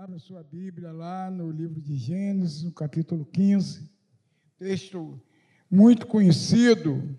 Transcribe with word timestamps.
Abra 0.00 0.16
sua 0.20 0.44
Bíblia 0.44 0.92
lá 0.92 1.28
no 1.28 1.50
livro 1.50 1.80
de 1.80 1.96
Gênesis, 1.96 2.62
no 2.62 2.70
capítulo 2.70 3.24
15, 3.24 3.90
texto 4.56 5.20
muito 5.68 6.06
conhecido. 6.06 7.18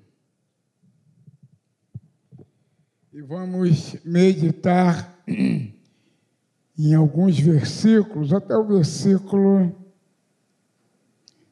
E 3.12 3.22
vamos 3.22 4.02
meditar 4.06 5.22
em 5.28 6.94
alguns 6.96 7.38
versículos, 7.38 8.32
até 8.32 8.56
o 8.56 8.66
versículo 8.66 9.76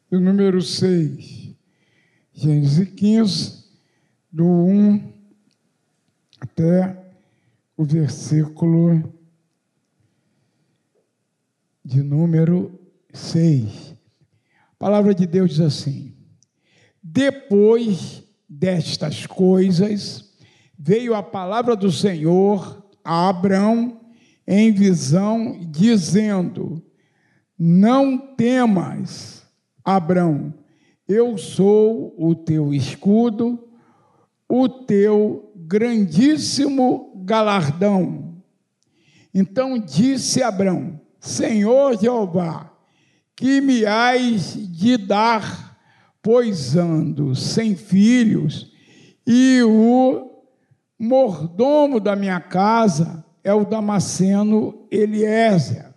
do 0.09 0.21
número 0.21 0.61
6. 0.61 1.53
Gênesis 2.31 2.89
15, 2.91 3.65
do 4.31 4.45
1 4.45 5.13
até 6.39 7.13
o 7.75 7.83
versículo 7.83 9.16
de 11.87 12.03
número 12.03 12.77
6. 13.13 13.95
A 14.73 14.75
palavra 14.77 15.15
de 15.15 15.25
Deus 15.25 15.51
diz 15.51 15.61
assim: 15.61 16.13
Depois 17.01 18.25
destas 18.47 19.25
coisas, 19.25 20.33
veio 20.77 21.15
a 21.15 21.23
palavra 21.23 21.77
do 21.77 21.89
Senhor 21.89 22.85
a 23.05 23.29
Abrão 23.29 24.01
em 24.45 24.69
visão, 24.73 25.57
dizendo: 25.71 26.83
Não 27.57 28.17
temas, 28.35 29.47
Abrão, 29.81 30.53
eu 31.07 31.37
sou 31.37 32.13
o 32.17 32.35
teu 32.35 32.73
escudo, 32.73 33.65
o 34.49 34.67
teu 34.67 35.53
grandíssimo 35.55 37.13
galardão. 37.23 38.43
Então 39.33 39.79
disse 39.79 40.43
Abrão: 40.43 41.06
Senhor 41.19 41.99
Jeová, 41.99 42.71
que 43.35 43.61
me 43.61 43.85
hás 43.85 44.55
de 44.55 44.97
dar, 44.97 45.77
pois 46.21 46.75
ando 46.75 47.35
sem 47.35 47.75
filhos, 47.75 48.71
e 49.25 49.61
o 49.63 50.43
mordomo 50.99 51.99
da 51.99 52.15
minha 52.15 52.39
casa 52.39 53.23
é 53.43 53.53
o 53.53 53.65
Damasceno 53.65 54.87
Eliezer. 54.91 55.93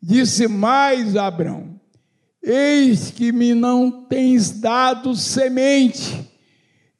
Disse 0.00 0.46
mais 0.46 1.16
Abrão: 1.16 1.80
Eis 2.42 3.10
que 3.10 3.32
me 3.32 3.54
não 3.54 4.04
tens 4.04 4.50
dado 4.60 5.16
semente, 5.16 6.30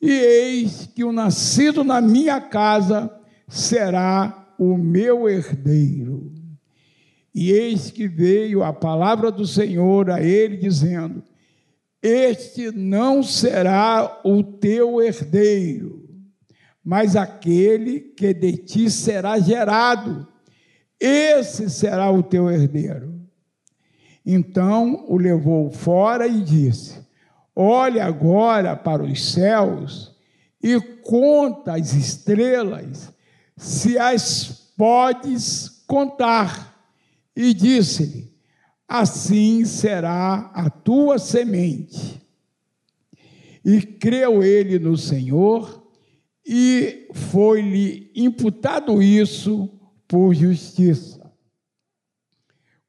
e 0.01 0.11
eis 0.11 0.87
que 0.95 1.05
o 1.05 1.13
nascido 1.13 1.85
na 1.85 2.01
minha 2.01 2.41
casa 2.41 3.11
será 3.49 4.55
o 4.59 4.77
meu 4.77 5.29
herdeiro. 5.29 6.34
E 7.35 7.51
eis 7.51 7.91
que 7.91 8.07
veio 8.07 8.63
a 8.63 8.73
palavra 8.73 9.33
do 9.33 9.45
Senhor 9.45 10.09
a 10.09 10.23
ele, 10.23 10.57
dizendo: 10.57 11.21
Este 12.01 12.71
não 12.71 13.25
será 13.25 14.21
o 14.25 14.43
teu 14.43 15.03
herdeiro, 15.03 16.09
mas 16.83 17.17
aquele 17.17 17.99
que 17.99 18.33
de 18.33 18.57
ti 18.57 18.89
será 18.89 19.41
gerado, 19.41 20.29
esse 21.01 21.69
será 21.69 22.09
o 22.09 22.23
teu 22.23 22.49
herdeiro. 22.49 23.13
Então 24.25 25.05
o 25.09 25.17
levou 25.17 25.73
fora 25.73 26.29
e 26.29 26.41
disse: 26.41 27.05
Olhe 27.55 27.99
agora 27.99 28.77
para 28.77 29.03
os 29.03 29.33
céus 29.33 30.15
e 30.63 30.81
conta 31.03 31.75
as 31.75 31.95
estrelas, 31.95 33.13
se 33.57 33.99
as 33.99 34.73
podes 34.77 35.83
contar 35.87 36.74
e 37.37 37.53
disse-lhe: 37.53 38.33
Assim 38.87 39.65
será 39.65 40.51
a 40.55 40.69
tua 40.71 41.19
semente. 41.19 42.23
E 43.65 43.81
creu 43.81 44.43
ele 44.43 44.79
no 44.79 44.97
Senhor, 44.97 45.83
e 46.47 47.09
foi-lhe 47.15 48.13
imputado 48.15 49.03
isso 49.03 49.71
por 50.07 50.35
justiça. 50.35 51.33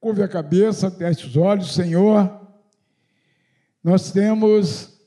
Curve 0.01 0.21
a 0.21 0.27
cabeça, 0.27 0.91
feche 0.91 1.25
os 1.25 1.37
olhos, 1.37 1.73
Senhor. 1.73 2.45
Nós 3.81 4.11
temos 4.11 4.99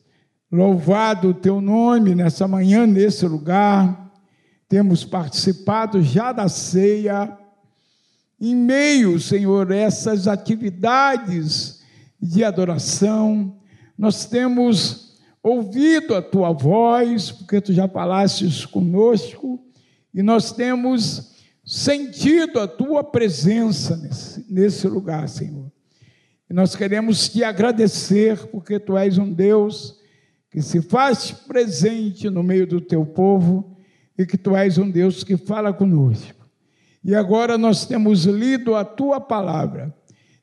louvado 0.51 1.29
o 1.29 1.35
teu 1.35 1.61
nome 1.61 2.15
nessa 2.15 2.49
manhã, 2.49 2.87
nesse 2.87 3.27
lugar. 3.27 4.11
Temos 4.69 5.05
participado 5.05 6.03
já 6.03 6.33
da 6.33 6.49
ceia 6.49 7.39
em 8.41 8.55
meio, 8.55 9.19
Senhor, 9.19 9.73
a 9.73 9.77
essas 9.77 10.29
atividades 10.29 11.83
de 12.21 12.45
adoração, 12.45 13.57
nós 13.97 14.27
temos 14.27 15.19
ouvido 15.43 16.15
a 16.15 16.23
tua 16.23 16.53
voz, 16.53 17.33
porque 17.33 17.61
tu 17.61 17.73
já 17.73 17.89
falastes 17.89 18.65
conosco, 18.65 19.61
e 20.15 20.23
nós 20.23 20.53
temos 20.53 21.37
sentido 21.65 22.61
a 22.61 22.69
tua 22.69 23.05
presença 23.05 23.97
nesse, 23.97 24.47
nesse 24.49 24.87
lugar, 24.87 25.29
Senhor. 25.29 25.71
E 26.49 26.55
nós 26.55 26.75
queremos 26.75 27.29
te 27.29 27.45
agradecer, 27.45 28.47
porque 28.47 28.79
tu 28.79 28.97
és 28.97 29.19
um 29.19 29.33
Deus 29.33 29.99
que 30.51 30.63
se 30.63 30.81
faz 30.81 31.31
presente 31.31 32.31
no 32.31 32.43
meio 32.43 32.67
do 32.67 32.81
teu 32.81 33.05
povo 33.05 33.77
e 34.17 34.25
que 34.25 34.39
tu 34.39 34.57
és 34.57 34.79
um 34.79 34.91
Deus 34.91 35.23
que 35.23 35.37
fala 35.37 35.73
conosco. 35.73 36.38
E 37.09 37.15
agora 37.15 37.57
nós 37.57 37.87
temos 37.87 38.27
lido 38.27 38.75
a 38.75 38.85
tua 38.85 39.19
palavra. 39.19 39.95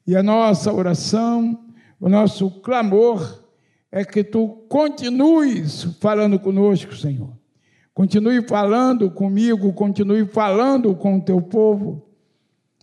E 0.07 0.15
a 0.15 0.23
nossa 0.23 0.73
oração, 0.73 1.63
o 1.99 2.09
nosso 2.09 2.49
clamor 2.49 3.43
é 3.91 4.03
que 4.03 4.23
tu 4.23 4.65
continues 4.67 5.83
falando 6.01 6.39
conosco, 6.39 6.95
Senhor. 6.95 7.37
Continue 7.93 8.41
falando 8.47 9.11
comigo, 9.11 9.71
continue 9.73 10.25
falando 10.25 10.95
com 10.95 11.19
o 11.19 11.21
teu 11.21 11.39
povo 11.39 12.09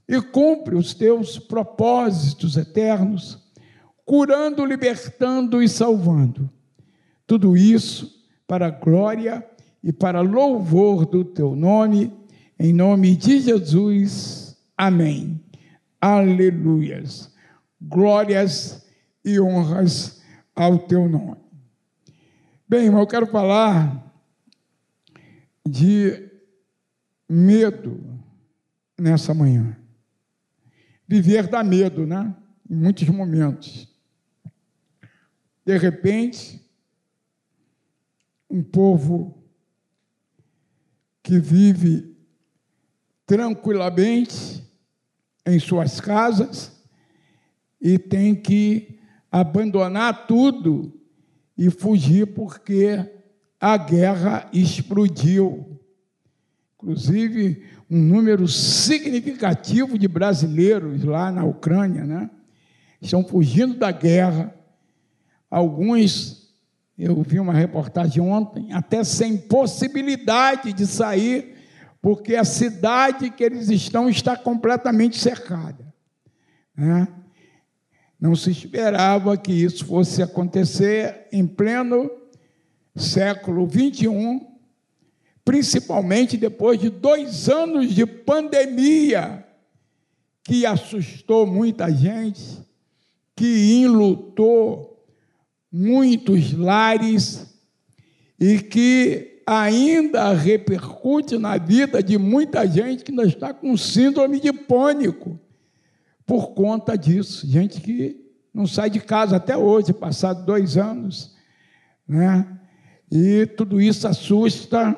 e 0.08 0.20
cumpre 0.20 0.76
os 0.76 0.94
teus 0.94 1.36
propósitos 1.36 2.56
eternos, 2.56 3.36
curando, 4.04 4.64
libertando 4.64 5.60
e 5.60 5.68
salvando. 5.68 6.48
Tudo 7.26 7.56
isso 7.56 8.08
para 8.46 8.68
a 8.68 8.70
glória 8.70 9.44
e 9.82 9.92
para 9.92 10.20
louvor 10.20 11.04
do 11.04 11.24
teu 11.24 11.56
nome 11.56 12.21
em 12.62 12.72
nome 12.72 13.16
de 13.16 13.40
Jesus, 13.40 14.56
amém. 14.76 15.44
Aleluias. 16.00 17.34
Glórias 17.80 18.86
e 19.24 19.40
honras 19.40 20.22
ao 20.54 20.78
teu 20.78 21.08
nome. 21.08 21.42
Bem, 22.68 22.86
eu 22.86 23.06
quero 23.08 23.26
falar 23.26 24.14
de 25.68 26.30
medo 27.28 28.00
nessa 28.96 29.34
manhã. 29.34 29.76
Viver 31.08 31.48
dá 31.48 31.64
medo, 31.64 32.06
né? 32.06 32.32
Em 32.70 32.76
muitos 32.76 33.08
momentos. 33.08 33.92
De 35.66 35.76
repente, 35.76 36.64
um 38.48 38.62
povo 38.62 39.42
que 41.24 41.40
vive 41.40 42.11
tranquilamente 43.26 44.62
em 45.46 45.58
suas 45.58 46.00
casas 46.00 46.72
e 47.80 47.98
tem 47.98 48.34
que 48.34 48.98
abandonar 49.30 50.26
tudo 50.26 50.92
e 51.56 51.70
fugir 51.70 52.26
porque 52.28 53.04
a 53.60 53.76
guerra 53.76 54.48
explodiu. 54.52 55.80
Inclusive, 56.74 57.62
um 57.88 57.98
número 57.98 58.48
significativo 58.48 59.98
de 59.98 60.08
brasileiros 60.08 61.04
lá 61.04 61.30
na 61.30 61.44
Ucrânia, 61.44 62.04
né? 62.04 62.30
Estão 63.00 63.24
fugindo 63.24 63.74
da 63.74 63.90
guerra. 63.90 64.54
Alguns, 65.50 66.54
eu 66.98 67.20
vi 67.22 67.38
uma 67.38 67.52
reportagem 67.52 68.22
ontem, 68.22 68.72
até 68.72 69.04
sem 69.04 69.36
possibilidade 69.36 70.72
de 70.72 70.86
sair 70.86 71.51
porque 72.02 72.34
a 72.34 72.44
cidade 72.44 73.30
que 73.30 73.44
eles 73.44 73.70
estão 73.70 74.10
está 74.10 74.36
completamente 74.36 75.16
cercada. 75.16 75.94
Né? 76.76 77.06
Não 78.20 78.34
se 78.34 78.50
esperava 78.50 79.36
que 79.36 79.52
isso 79.52 79.86
fosse 79.86 80.20
acontecer 80.20 81.28
em 81.30 81.46
pleno 81.46 82.10
século 82.96 83.68
21, 83.68 84.52
principalmente 85.44 86.36
depois 86.36 86.78
de 86.78 86.90
dois 86.90 87.48
anos 87.48 87.94
de 87.94 88.04
pandemia 88.04 89.46
que 90.42 90.66
assustou 90.66 91.46
muita 91.46 91.88
gente, 91.88 92.66
que 93.36 93.80
enlutou 93.80 95.06
muitos 95.70 96.52
lares 96.52 97.46
e 98.38 98.58
que 98.58 99.31
ainda 99.46 100.32
repercute 100.32 101.38
na 101.38 101.58
vida 101.58 102.02
de 102.02 102.18
muita 102.18 102.66
gente 102.66 103.04
que 103.04 103.10
ainda 103.10 103.24
está 103.24 103.52
com 103.52 103.76
síndrome 103.76 104.40
de 104.40 104.52
pânico, 104.52 105.38
por 106.26 106.54
conta 106.54 106.96
disso. 106.96 107.46
Gente 107.46 107.80
que 107.80 108.22
não 108.52 108.66
sai 108.66 108.90
de 108.90 109.00
casa 109.00 109.36
até 109.36 109.56
hoje, 109.56 109.92
passado 109.92 110.44
dois 110.44 110.76
anos, 110.76 111.34
né? 112.06 112.46
E 113.10 113.46
tudo 113.46 113.80
isso 113.80 114.08
assusta, 114.08 114.96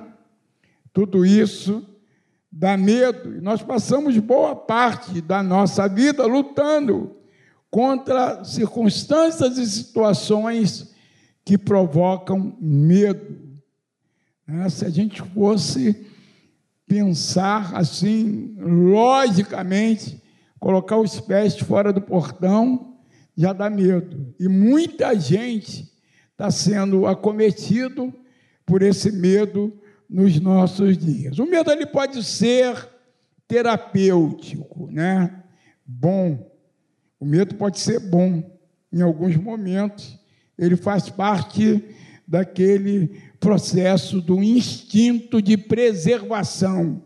tudo 0.92 1.26
isso 1.26 1.84
dá 2.50 2.76
medo. 2.76 3.36
E 3.36 3.40
nós 3.40 3.62
passamos 3.62 4.16
boa 4.18 4.54
parte 4.54 5.20
da 5.20 5.42
nossa 5.42 5.88
vida 5.88 6.24
lutando 6.24 7.16
contra 7.70 8.44
circunstâncias 8.44 9.58
e 9.58 9.66
situações 9.66 10.94
que 11.44 11.58
provocam 11.58 12.56
medo. 12.60 13.53
Né? 14.46 14.68
Se 14.68 14.84
a 14.84 14.90
gente 14.90 15.22
fosse 15.22 16.06
pensar 16.86 17.74
assim, 17.74 18.54
logicamente, 18.58 20.22
colocar 20.60 20.98
os 20.98 21.20
pés 21.20 21.58
fora 21.58 21.92
do 21.92 22.00
portão 22.00 22.94
já 23.36 23.52
dá 23.52 23.68
medo. 23.68 24.34
E 24.38 24.48
muita 24.48 25.14
gente 25.18 25.90
está 26.32 26.50
sendo 26.50 27.06
acometido 27.06 28.12
por 28.64 28.82
esse 28.82 29.10
medo 29.10 29.72
nos 30.08 30.38
nossos 30.40 30.96
dias. 30.96 31.38
O 31.38 31.46
medo 31.46 31.70
ele 31.70 31.86
pode 31.86 32.22
ser 32.22 32.88
terapêutico, 33.48 34.90
né? 34.90 35.42
Bom. 35.84 36.50
O 37.18 37.24
medo 37.24 37.54
pode 37.54 37.78
ser 37.78 37.98
bom 37.98 38.42
em 38.92 39.02
alguns 39.02 39.36
momentos. 39.36 40.18
Ele 40.58 40.76
faz 40.76 41.10
parte 41.10 41.84
daquele 42.26 43.20
processo 43.40 44.20
do 44.20 44.42
instinto 44.42 45.40
de 45.40 45.56
preservação. 45.56 47.02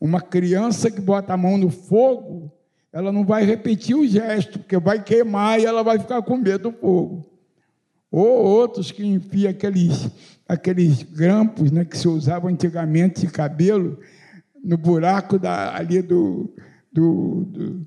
Uma 0.00 0.20
criança 0.20 0.90
que 0.90 1.00
bota 1.00 1.34
a 1.34 1.36
mão 1.36 1.58
no 1.58 1.70
fogo, 1.70 2.52
ela 2.92 3.12
não 3.12 3.24
vai 3.24 3.44
repetir 3.44 3.96
o 3.96 4.06
gesto, 4.06 4.58
porque 4.58 4.78
vai 4.78 5.02
queimar 5.02 5.60
e 5.60 5.64
ela 5.64 5.82
vai 5.82 5.98
ficar 5.98 6.22
com 6.22 6.36
medo 6.36 6.70
do 6.70 6.76
fogo. 6.76 7.28
Ou 8.10 8.26
outros 8.26 8.90
que 8.90 9.04
enfiam 9.04 9.50
aqueles, 9.50 10.10
aqueles 10.48 11.02
grampos 11.02 11.70
né, 11.70 11.84
que 11.84 11.96
se 11.96 12.08
usavam 12.08 12.50
antigamente 12.50 13.20
de 13.20 13.32
cabelo 13.32 13.98
no 14.64 14.76
buraco 14.76 15.38
da, 15.38 15.76
ali 15.76 16.00
do, 16.00 16.52
do, 16.92 17.44
do, 17.44 17.86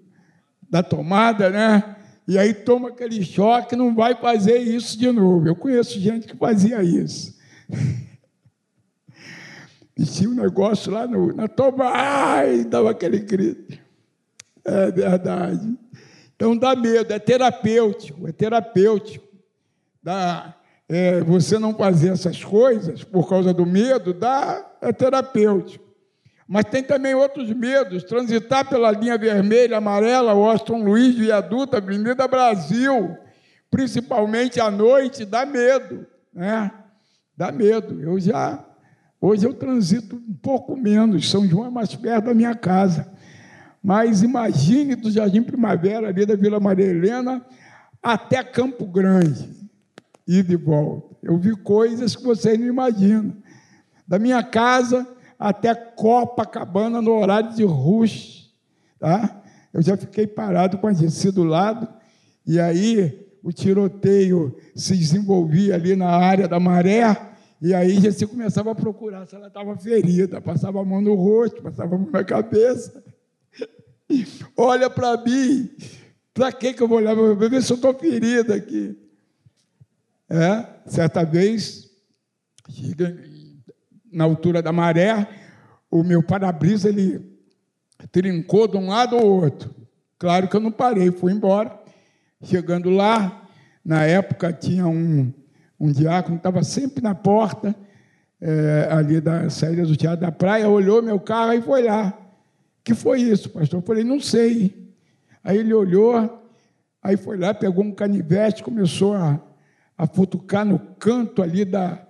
da 0.69 0.83
tomada, 0.83 1.49
né? 1.49 1.95
E 2.31 2.37
aí 2.37 2.53
toma 2.53 2.87
aquele 2.87 3.21
choque, 3.25 3.75
não 3.75 3.93
vai 3.93 4.15
fazer 4.15 4.57
isso 4.57 4.97
de 4.97 5.11
novo. 5.11 5.45
Eu 5.45 5.53
conheço 5.53 5.99
gente 5.99 6.27
que 6.27 6.37
fazia 6.37 6.81
isso. 6.81 7.37
E 9.97 10.25
um 10.25 10.33
negócio 10.33 10.91
lá 10.91 11.05
no, 11.05 11.31
na 11.35 11.47
tomada, 11.47 11.91
ai, 11.93 12.63
dava 12.63 12.89
aquele 12.89 13.19
grito. 13.19 13.77
É 14.65 14.89
verdade. 14.89 15.77
Então 16.33 16.57
dá 16.57 16.75
medo, 16.75 17.13
é 17.13 17.19
terapêutico, 17.19 18.27
é 18.27 18.31
terapêutico 18.31 19.27
dá, 20.01 20.55
é, 20.89 21.21
você 21.21 21.59
não 21.59 21.75
fazer 21.75 22.13
essas 22.13 22.43
coisas 22.43 23.03
por 23.03 23.29
causa 23.29 23.53
do 23.53 23.65
medo, 23.65 24.13
dá, 24.13 24.65
é 24.81 24.91
terapêutico. 24.91 25.90
Mas 26.51 26.65
tem 26.65 26.83
também 26.83 27.15
outros 27.15 27.49
medos, 27.53 28.03
transitar 28.03 28.67
pela 28.67 28.91
linha 28.91 29.17
vermelha, 29.17 29.77
amarela, 29.77 30.33
Washington 30.33 30.83
Luiz, 30.83 31.15
viaduto, 31.15 31.77
Avenida 31.77 32.27
Brasil, 32.27 33.15
principalmente 33.69 34.59
à 34.59 34.69
noite, 34.69 35.23
dá 35.23 35.45
medo, 35.45 36.05
né? 36.33 36.69
Dá 37.37 37.53
medo. 37.53 38.01
Eu 38.01 38.19
já, 38.19 38.65
hoje 39.21 39.45
eu 39.45 39.53
transito 39.53 40.17
um 40.17 40.33
pouco 40.33 40.75
menos, 40.75 41.29
São 41.29 41.47
João 41.47 41.67
é 41.67 41.69
mais 41.69 41.95
perto 41.95 42.25
da 42.25 42.33
minha 42.33 42.53
casa. 42.53 43.09
Mas 43.81 44.21
imagine 44.21 44.95
do 44.95 45.09
Jardim 45.09 45.43
Primavera, 45.43 46.09
ali 46.09 46.25
da 46.25 46.35
Vila 46.35 46.59
Maria 46.59 46.87
Helena, 46.87 47.45
até 48.03 48.43
Campo 48.43 48.85
Grande 48.85 49.49
e 50.27 50.43
de 50.43 50.57
volta. 50.57 51.15
Eu 51.23 51.37
vi 51.37 51.55
coisas 51.55 52.13
que 52.13 52.23
vocês 52.23 52.59
não 52.59 52.67
imaginam. 52.67 53.37
Da 54.05 54.19
minha 54.19 54.43
casa 54.43 55.07
até 55.41 55.73
Copacabana 55.73 57.01
no 57.01 57.13
horário 57.13 57.51
de 57.55 57.63
rush, 57.63 58.53
tá? 58.99 59.41
Eu 59.73 59.81
já 59.81 59.97
fiquei 59.97 60.27
parado 60.27 60.77
com 60.77 60.85
a 60.85 60.93
gente 60.93 61.31
do 61.31 61.43
lado 61.43 61.87
e 62.45 62.59
aí 62.59 63.27
o 63.41 63.51
tiroteio 63.51 64.55
se 64.75 64.95
desenvolvia 64.95 65.73
ali 65.73 65.95
na 65.95 66.09
área 66.09 66.47
da 66.47 66.59
maré 66.59 67.33
e 67.59 67.73
aí 67.73 67.99
já 67.99 68.11
se 68.11 68.27
começava 68.27 68.71
a 68.71 68.75
procurar 68.75 69.25
se 69.25 69.35
ela 69.35 69.47
estava 69.47 69.75
ferida, 69.75 70.39
passava 70.39 70.79
a 70.79 70.85
mão 70.85 71.01
no 71.01 71.15
rosto, 71.15 71.63
passava 71.63 71.95
a 71.95 71.97
mão 71.97 72.11
na 72.11 72.23
cabeça. 72.23 73.03
Olha 74.55 74.91
para 74.91 75.17
mim, 75.23 75.71
para 76.35 76.51
que 76.51 76.75
eu 76.79 76.87
vou 76.87 76.99
olhar 76.99 77.15
para 77.15 77.49
ver 77.49 77.63
se 77.63 77.73
eu 77.73 77.77
estou 77.77 77.95
ferida 77.95 78.53
aqui? 78.53 78.95
É, 80.29 80.67
certa 80.85 81.23
vez, 81.23 81.89
na 84.11 84.23
altura 84.23 84.61
da 84.61 84.71
maré, 84.71 85.27
o 85.89 86.03
meu 86.03 86.23
para-brisa 86.23 86.89
ele 86.89 87.21
trincou 88.11 88.67
de 88.67 88.77
um 88.77 88.89
lado 88.89 89.15
ao 89.15 89.25
outro. 89.25 89.73
Claro 90.17 90.47
que 90.47 90.55
eu 90.55 90.59
não 90.59 90.71
parei, 90.71 91.11
fui 91.11 91.31
embora. 91.31 91.79
Chegando 92.43 92.89
lá, 92.89 93.47
na 93.83 94.03
época 94.03 94.51
tinha 94.51 94.87
um, 94.87 95.31
um 95.79 95.91
diácono 95.91 96.35
que 96.35 96.39
estava 96.39 96.63
sempre 96.63 97.03
na 97.03 97.13
porta, 97.13 97.75
é, 98.39 98.87
ali 98.91 99.21
da 99.21 99.49
saída 99.49 99.85
do 99.85 99.95
Teatro 99.95 100.21
da 100.21 100.31
Praia, 100.31 100.67
olhou 100.67 101.01
meu 101.01 101.19
carro 101.19 101.53
e 101.53 101.61
foi 101.61 101.83
lá. 101.83 102.17
que 102.83 102.93
foi 102.95 103.21
isso, 103.21 103.49
pastor? 103.49 103.79
Eu 103.79 103.85
falei, 103.85 104.03
não 104.03 104.19
sei. 104.19 104.91
Aí 105.43 105.57
ele 105.57 105.73
olhou, 105.73 106.41
aí 107.01 107.17
foi 107.17 107.37
lá, 107.37 107.53
pegou 107.53 107.83
um 107.83 107.91
canivete, 107.91 108.63
começou 108.63 109.13
a 109.13 109.39
a 110.01 110.07
futucar 110.07 110.65
no 110.65 110.79
canto 110.79 111.43
ali 111.43 111.63
da, 111.63 112.03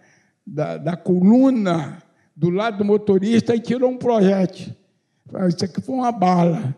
da, 0.51 0.77
da 0.77 0.97
coluna 0.97 2.03
do 2.35 2.49
lado 2.49 2.79
do 2.79 2.85
motorista 2.85 3.55
e 3.55 3.59
tirou 3.59 3.89
um 3.89 3.97
projétil. 3.97 4.75
Isso 5.47 5.63
aqui 5.63 5.81
foi 5.81 5.95
uma 5.95 6.11
bala, 6.11 6.75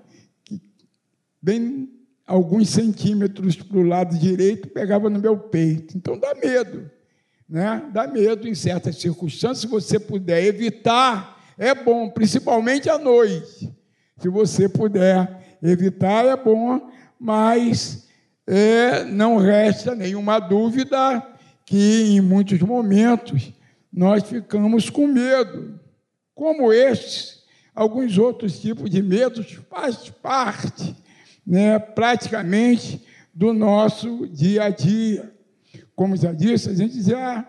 bem 1.41 1.89
alguns 2.27 2.69
centímetros 2.69 3.55
para 3.55 3.77
o 3.77 3.83
lado 3.83 4.15
direito, 4.17 4.69
pegava 4.69 5.09
no 5.09 5.19
meu 5.19 5.35
peito. 5.37 5.97
Então 5.97 6.19
dá 6.19 6.35
medo, 6.35 6.89
né? 7.49 7.83
Dá 7.91 8.05
medo 8.05 8.47
em 8.47 8.53
certas 8.53 8.97
circunstâncias. 8.97 9.61
Se 9.61 9.67
você 9.67 9.99
puder 9.99 10.43
evitar, 10.45 11.41
é 11.57 11.73
bom, 11.73 12.09
principalmente 12.11 12.89
à 12.89 12.99
noite. 12.99 13.73
Se 14.19 14.29
você 14.29 14.69
puder 14.69 15.57
evitar, 15.63 16.25
é 16.25 16.37
bom, 16.37 16.91
mas 17.19 18.07
é, 18.45 19.03
não 19.03 19.37
resta 19.37 19.95
nenhuma 19.95 20.39
dúvida 20.39 21.27
que 21.65 22.15
em 22.15 22.21
muitos 22.21 22.59
momentos 22.59 23.51
nós 23.93 24.23
ficamos 24.23 24.89
com 24.89 25.05
medo. 25.05 25.79
Como 26.33 26.73
estes, 26.73 27.43
alguns 27.75 28.17
outros 28.17 28.59
tipos 28.59 28.89
de 28.89 29.03
medos 29.03 29.59
faz 29.69 30.09
parte, 30.09 30.95
né, 31.45 31.77
praticamente, 31.77 33.05
do 33.31 33.53
nosso 33.53 34.27
dia 34.27 34.63
a 34.63 34.69
dia. 34.69 35.31
Como 35.95 36.17
já 36.17 36.33
disse, 36.33 36.69
a 36.69 36.73
gente 36.73 37.03
já 37.03 37.47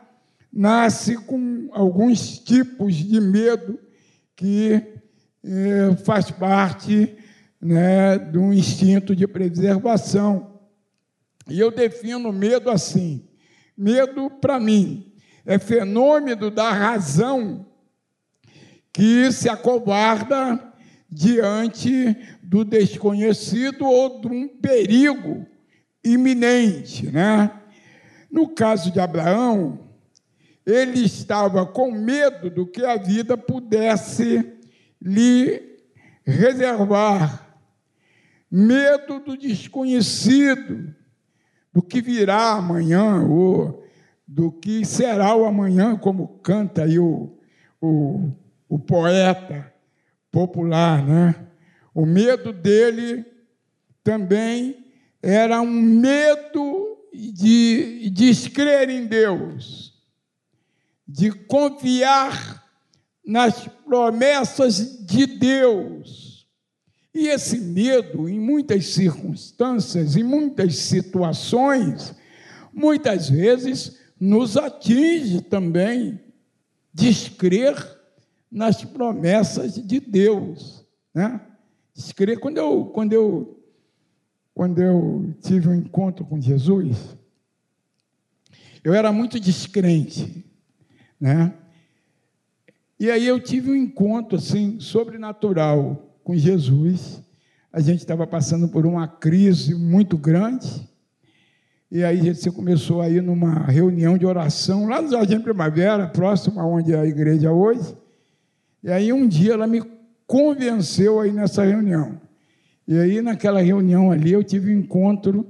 nasce 0.52 1.16
com 1.16 1.68
alguns 1.72 2.38
tipos 2.38 2.94
de 2.94 3.20
medo 3.20 3.78
que 4.36 4.82
é, 5.42 5.96
faz 6.04 6.30
parte 6.30 7.16
né, 7.60 8.18
do 8.18 8.52
instinto 8.52 9.16
de 9.16 9.26
preservação. 9.26 10.60
E 11.48 11.58
eu 11.58 11.70
defino 11.70 12.30
medo 12.32 12.70
assim: 12.70 13.26
medo, 13.76 14.30
para 14.30 14.60
mim, 14.60 15.13
é 15.46 15.58
fenômeno 15.58 16.50
da 16.50 16.70
razão 16.70 17.66
que 18.92 19.30
se 19.32 19.48
acovarda 19.48 20.72
diante 21.10 22.16
do 22.42 22.64
desconhecido 22.64 23.84
ou 23.84 24.20
de 24.20 24.28
um 24.28 24.48
perigo 24.48 25.46
iminente, 26.02 27.10
né? 27.10 27.50
No 28.30 28.48
caso 28.48 28.90
de 28.90 29.00
Abraão, 29.00 29.78
ele 30.66 31.04
estava 31.04 31.66
com 31.66 31.92
medo 31.92 32.50
do 32.50 32.66
que 32.66 32.84
a 32.84 32.96
vida 32.96 33.36
pudesse 33.36 34.52
lhe 35.00 35.62
reservar, 36.24 37.56
medo 38.50 39.20
do 39.20 39.36
desconhecido, 39.36 40.94
do 41.72 41.82
que 41.82 42.00
virá 42.00 42.52
amanhã, 42.52 43.22
ou 43.28 43.83
do 44.34 44.50
que 44.50 44.84
será 44.84 45.36
o 45.36 45.44
amanhã, 45.44 45.96
como 45.96 46.26
canta 46.42 46.82
aí 46.82 46.98
o, 46.98 47.38
o, 47.80 48.32
o 48.68 48.80
poeta 48.80 49.72
popular. 50.28 51.06
Né? 51.06 51.36
O 51.94 52.04
medo 52.04 52.52
dele 52.52 53.24
também 54.02 54.88
era 55.22 55.60
um 55.60 55.70
medo 55.70 56.98
de 57.14 58.10
descrer 58.10 58.90
em 58.90 59.06
Deus, 59.06 59.94
de 61.06 61.30
confiar 61.30 62.64
nas 63.24 63.68
promessas 63.86 65.06
de 65.06 65.26
Deus 65.26 66.48
E 67.14 67.28
esse 67.28 67.58
medo, 67.60 68.28
em 68.28 68.40
muitas 68.40 68.86
circunstâncias, 68.88 70.16
em 70.16 70.24
muitas 70.24 70.74
situações, 70.76 72.12
muitas 72.72 73.30
vezes 73.30 74.03
nos 74.18 74.56
atinge 74.56 75.40
também 75.40 76.20
descrer 76.92 77.74
nas 78.50 78.84
promessas 78.84 79.74
de 79.74 79.98
Deus, 79.98 80.84
né? 81.12 81.40
Descrer 81.94 82.38
quando 82.38 82.58
eu 82.58 82.86
quando 82.86 83.12
eu 83.12 83.60
quando 84.54 84.80
eu 84.80 85.34
tive 85.42 85.68
um 85.68 85.74
encontro 85.74 86.24
com 86.24 86.40
Jesus, 86.40 87.16
eu 88.84 88.94
era 88.94 89.10
muito 89.10 89.40
descrente, 89.40 90.44
né? 91.20 91.52
E 92.98 93.10
aí 93.10 93.26
eu 93.26 93.40
tive 93.40 93.70
um 93.70 93.74
encontro 93.74 94.38
assim 94.38 94.78
sobrenatural 94.78 96.16
com 96.22 96.36
Jesus. 96.36 97.20
A 97.72 97.80
gente 97.80 97.98
estava 97.98 98.26
passando 98.26 98.68
por 98.68 98.86
uma 98.86 99.08
crise 99.08 99.74
muito 99.74 100.16
grande. 100.16 100.88
E 101.90 102.02
aí 102.02 102.34
você 102.34 102.50
começou 102.50 103.00
a 103.00 103.08
ir 103.08 103.22
numa 103.22 103.66
reunião 103.66 104.18
de 104.18 104.26
oração 104.26 104.88
lá 104.88 105.00
no 105.00 105.10
Jardim 105.10 105.40
Primavera, 105.40 106.08
próximo 106.08 106.60
a 106.60 106.66
onde 106.66 106.92
é 106.92 106.98
a 106.98 107.06
igreja 107.06 107.52
hoje. 107.52 107.96
E 108.82 108.90
aí 108.90 109.12
um 109.12 109.28
dia 109.28 109.52
ela 109.52 109.66
me 109.66 109.82
convenceu 110.26 111.20
aí 111.20 111.32
nessa 111.32 111.64
reunião. 111.64 112.20
E 112.86 112.98
aí 112.98 113.22
naquela 113.22 113.60
reunião 113.60 114.10
ali 114.10 114.32
eu 114.32 114.42
tive 114.42 114.74
um 114.74 114.78
encontro 114.78 115.46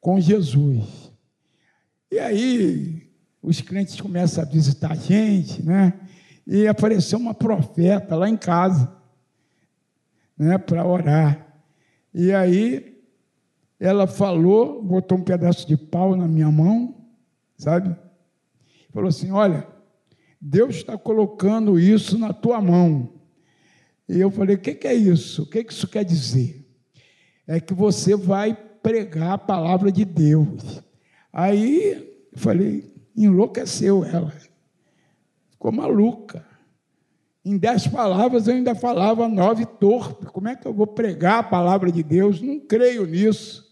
com 0.00 0.20
Jesus. 0.20 1.10
E 2.10 2.18
aí 2.18 3.02
os 3.42 3.60
crentes 3.60 4.00
começam 4.00 4.44
a 4.44 4.46
visitar 4.46 4.92
a 4.92 4.96
gente, 4.96 5.64
né? 5.64 5.94
E 6.46 6.66
apareceu 6.66 7.18
uma 7.18 7.32
profeta 7.32 8.16
lá 8.16 8.28
em 8.28 8.36
casa 8.36 8.92
né, 10.36 10.58
para 10.58 10.86
orar. 10.86 11.46
E 12.12 12.32
aí 12.32 12.89
ela 13.80 14.06
falou, 14.06 14.82
botou 14.82 15.16
um 15.16 15.24
pedaço 15.24 15.66
de 15.66 15.76
pau 15.76 16.14
na 16.14 16.28
minha 16.28 16.50
mão, 16.50 16.94
sabe? 17.56 17.96
Falou 18.92 19.08
assim: 19.08 19.30
Olha, 19.30 19.66
Deus 20.40 20.76
está 20.76 20.98
colocando 20.98 21.78
isso 21.78 22.18
na 22.18 22.32
tua 22.32 22.60
mão. 22.60 23.14
E 24.08 24.20
eu 24.20 24.30
falei: 24.30 24.56
O 24.56 24.58
que, 24.58 24.74
que 24.74 24.86
é 24.86 24.94
isso? 24.94 25.42
O 25.42 25.46
que, 25.46 25.64
que 25.64 25.72
isso 25.72 25.88
quer 25.88 26.04
dizer? 26.04 26.66
É 27.46 27.58
que 27.58 27.72
você 27.72 28.14
vai 28.14 28.54
pregar 28.54 29.32
a 29.32 29.38
palavra 29.38 29.90
de 29.90 30.04
Deus. 30.04 30.82
Aí 31.32 32.28
falei: 32.34 32.92
enlouqueceu 33.16 34.04
ela, 34.04 34.32
ficou 35.50 35.72
maluca. 35.72 36.48
Em 37.42 37.56
dez 37.56 37.86
palavras 37.86 38.46
eu 38.46 38.54
ainda 38.54 38.74
falava 38.74 39.26
nove 39.26 39.64
torpe. 39.64 40.26
Como 40.26 40.48
é 40.48 40.54
que 40.54 40.66
eu 40.66 40.74
vou 40.74 40.86
pregar 40.86 41.38
a 41.38 41.42
palavra 41.42 41.90
de 41.90 42.02
Deus? 42.02 42.42
Não 42.42 42.60
creio 42.60 43.06
nisso, 43.06 43.69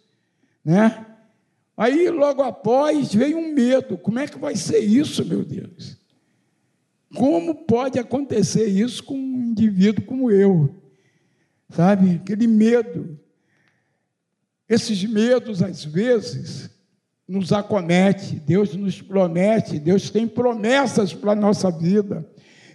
né? 0.64 1.06
Aí 1.76 2.10
logo 2.10 2.42
após 2.42 3.14
veio 3.14 3.38
um 3.38 3.54
medo. 3.54 3.96
Como 3.96 4.18
é 4.18 4.26
que 4.26 4.38
vai 4.38 4.56
ser 4.56 4.80
isso, 4.80 5.24
meu 5.24 5.44
Deus? 5.44 5.96
Como 7.14 7.54
pode 7.54 7.98
acontecer 7.98 8.66
isso 8.66 9.02
com 9.04 9.14
um 9.16 9.50
indivíduo 9.50 10.04
como 10.04 10.30
eu? 10.30 10.74
Sabe? 11.70 12.16
Aquele 12.16 12.46
medo. 12.46 13.18
Esses 14.68 15.04
medos, 15.04 15.62
às 15.62 15.84
vezes, 15.84 16.68
nos 17.26 17.52
acomete. 17.52 18.36
Deus 18.40 18.74
nos 18.74 19.00
promete, 19.00 19.78
Deus 19.78 20.10
tem 20.10 20.26
promessas 20.26 21.14
para 21.14 21.32
a 21.32 21.36
nossa 21.36 21.70
vida. 21.70 22.28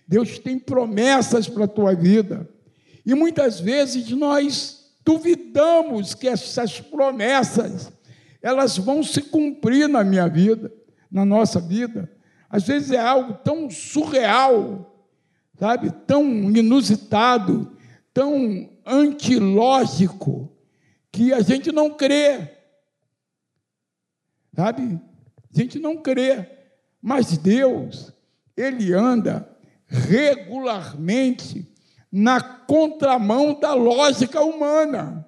Deus 0.08 0.40
tem 0.40 0.58
promessas 0.58 1.48
para 1.50 1.66
a 1.66 1.68
tua 1.68 1.94
vida. 1.94 2.50
E 3.06 3.14
muitas 3.14 3.60
vezes 3.60 4.10
nós 4.12 4.83
duvidamos 5.06 6.14
que 6.14 6.28
essas 6.28 6.80
promessas 6.80 7.92
elas 8.42 8.78
vão 8.78 9.02
se 9.02 9.22
cumprir 9.22 9.88
na 9.88 10.04
minha 10.04 10.28
vida, 10.28 10.72
na 11.10 11.24
nossa 11.24 11.62
vida. 11.62 12.12
Às 12.50 12.64
vezes 12.64 12.92
é 12.92 13.00
algo 13.00 13.36
tão 13.36 13.70
surreal, 13.70 15.10
sabe? 15.58 15.92
Tão 16.06 16.26
inusitado, 16.52 17.76
tão 18.14 18.70
antilógico, 18.86 20.52
que 21.12 21.32
a 21.32 21.42
gente 21.42 21.72
não 21.72 21.92
crê. 21.92 22.52
Sabe? 24.56 25.00
A 25.54 25.60
gente 25.60 25.80
não 25.80 25.98
crê. 25.98 26.50
Mas 27.02 27.38
Deus, 27.38 28.12
Ele 28.58 28.94
anda 28.94 29.50
regularmente 29.88 31.73
na 32.14 32.40
contramão 32.40 33.60
da 33.60 33.74
lógica 33.74 34.40
humana. 34.42 35.28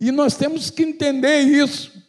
E 0.00 0.10
nós 0.10 0.34
temos 0.34 0.70
que 0.70 0.82
entender 0.82 1.40
isso. 1.40 2.02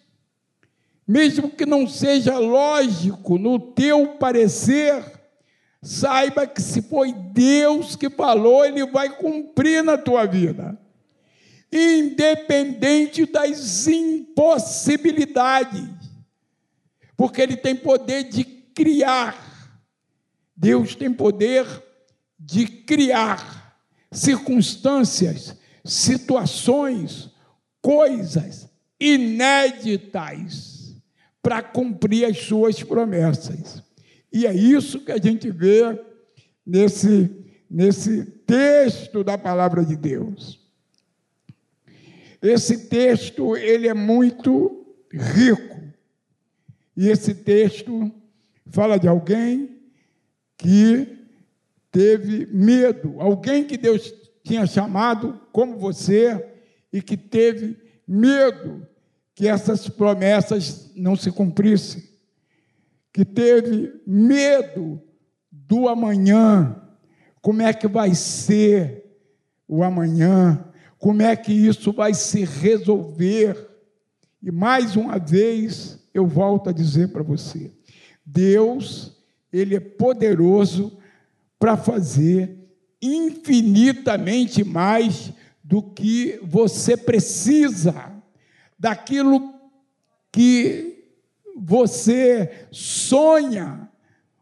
Mesmo 1.05 1.49
que 1.49 1.65
não 1.65 1.85
seja 1.85 2.37
lógico 2.37 3.37
no 3.37 3.59
teu 3.59 4.15
parecer, 4.15 5.03
saiba 5.81 6.47
que 6.47 6.61
se 6.61 6.83
foi 6.83 7.11
Deus 7.11 7.97
que 7.97 8.09
falou, 8.09 8.63
Ele 8.63 8.87
vai 8.87 9.09
cumprir 9.09 9.83
na 9.83 9.97
tua 9.97 10.25
vida. 10.25 10.79
Independente 11.69 13.25
das 13.25 13.87
impossibilidades, 13.87 15.89
porque 17.17 17.41
Ele 17.41 17.57
tem 17.57 17.75
poder 17.75 18.23
de 18.23 18.45
criar 18.45 19.51
Deus 20.55 20.95
tem 20.95 21.11
poder 21.11 21.65
de 22.45 22.67
criar 22.67 23.79
circunstâncias, 24.11 25.55
situações, 25.83 27.31
coisas 27.81 28.69
inéditas 28.99 30.95
para 31.41 31.61
cumprir 31.61 32.25
as 32.25 32.37
suas 32.37 32.83
promessas. 32.83 33.81
E 34.31 34.45
é 34.45 34.53
isso 34.53 35.01
que 35.01 35.11
a 35.11 35.17
gente 35.17 35.49
vê 35.51 35.99
nesse, 36.65 37.29
nesse 37.69 38.23
texto 38.25 39.23
da 39.23 39.37
palavra 39.37 39.85
de 39.85 39.95
Deus. 39.95 40.59
Esse 42.41 42.87
texto 42.87 43.55
ele 43.55 43.87
é 43.87 43.93
muito 43.93 44.85
rico. 45.11 45.81
E 46.95 47.07
esse 47.09 47.33
texto 47.33 48.11
fala 48.67 48.97
de 48.97 49.07
alguém 49.07 49.77
que 50.57 51.22
teve 51.93 52.47
medo, 52.47 53.21
alguém 53.21 53.63
que 53.63 53.77
Deus 53.77 54.11
tinha 54.43 54.65
chamado 54.65 55.39
como 55.51 55.77
você 55.77 56.43
e 56.91 57.03
que 57.03 57.15
teve 57.15 57.77
medo 58.07 58.85
que 59.35 59.47
essas 59.47 59.87
promessas 59.87 60.91
não 60.95 61.15
se 61.15 61.31
cumprissem, 61.31 62.03
que 63.13 63.23
teve 63.23 64.01
medo 64.07 64.99
do 65.51 65.87
amanhã, 65.87 66.75
como 67.39 67.61
é 67.61 67.71
que 67.71 67.87
vai 67.87 68.15
ser 68.15 69.05
o 69.67 69.83
amanhã, 69.83 70.65
como 70.97 71.21
é 71.21 71.35
que 71.35 71.53
isso 71.53 71.93
vai 71.93 72.15
se 72.15 72.43
resolver. 72.43 73.69
E 74.41 74.51
mais 74.51 74.95
uma 74.95 75.19
vez 75.19 75.99
eu 76.11 76.25
volto 76.25 76.71
a 76.71 76.73
dizer 76.73 77.09
para 77.09 77.21
você: 77.21 77.71
Deus 78.25 79.15
ele 79.51 79.75
é 79.75 79.79
poderoso 79.79 80.97
para 81.63 81.77
fazer 81.77 82.59
infinitamente 83.01 84.65
mais 84.65 85.31
do 85.63 85.81
que 85.81 86.37
você 86.43 86.97
precisa, 86.97 88.11
daquilo 88.77 89.53
que 90.29 91.05
você 91.55 92.67
sonha, 92.69 93.89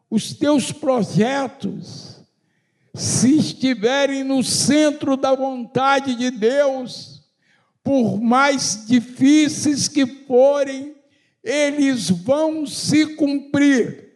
os 0.09 0.33
teus 0.33 0.71
projetos, 0.71 2.23
se 2.95 3.37
estiverem 3.37 4.23
no 4.23 4.43
centro 4.43 5.15
da 5.15 5.35
vontade 5.35 6.15
de 6.15 6.31
Deus, 6.31 7.21
por 7.83 8.19
mais 8.19 8.83
difíceis 8.87 9.87
que 9.87 10.07
forem, 10.07 10.95
eles 11.43 12.09
vão 12.09 12.65
se 12.65 13.15
cumprir 13.15 14.10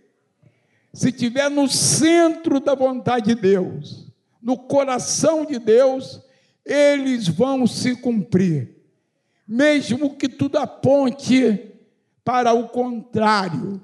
se 0.96 1.10
estiver 1.10 1.52
no 1.52 1.68
centro 1.68 2.58
da 2.62 2.74
vontade 2.74 3.36
de 3.36 3.36
Deus, 3.36 4.10
no 4.42 4.58
coração 4.58 5.46
de 5.46 5.60
Deus, 5.60 6.22
eles 6.66 7.28
vão 7.28 7.68
se 7.68 7.98
cumprir. 7.98 8.78
Mesmo 9.46 10.16
que 10.16 10.30
tudo 10.30 10.58
aponte 10.58 11.74
para 12.24 12.54
o 12.54 12.70
contrário, 12.70 13.82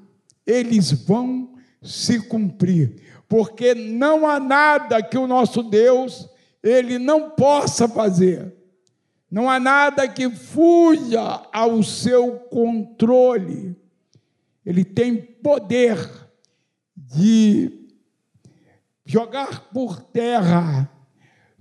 eles 0.48 0.94
vão 0.94 1.53
se 1.82 2.18
cumprir. 2.18 3.01
Porque 3.27 3.75
não 3.75 4.25
há 4.25 4.39
nada 4.39 5.03
que 5.03 5.18
o 5.18 5.27
nosso 5.27 5.62
Deus 5.62 6.30
ele 6.63 6.98
não 6.98 7.32
possa 7.32 7.89
fazer. 7.89 8.56
Não 9.30 9.50
há 9.50 9.60
nada 9.60 10.08
que 10.08 10.30
fuja 10.30 11.44
ao 11.51 11.84
seu 11.84 12.39
controle. 12.50 13.75
Ele 14.65 14.86
tem 14.86 15.18
poder 15.18 16.21
de 17.08 17.88
jogar 19.05 19.70
por 19.74 20.01
terra 20.01 20.89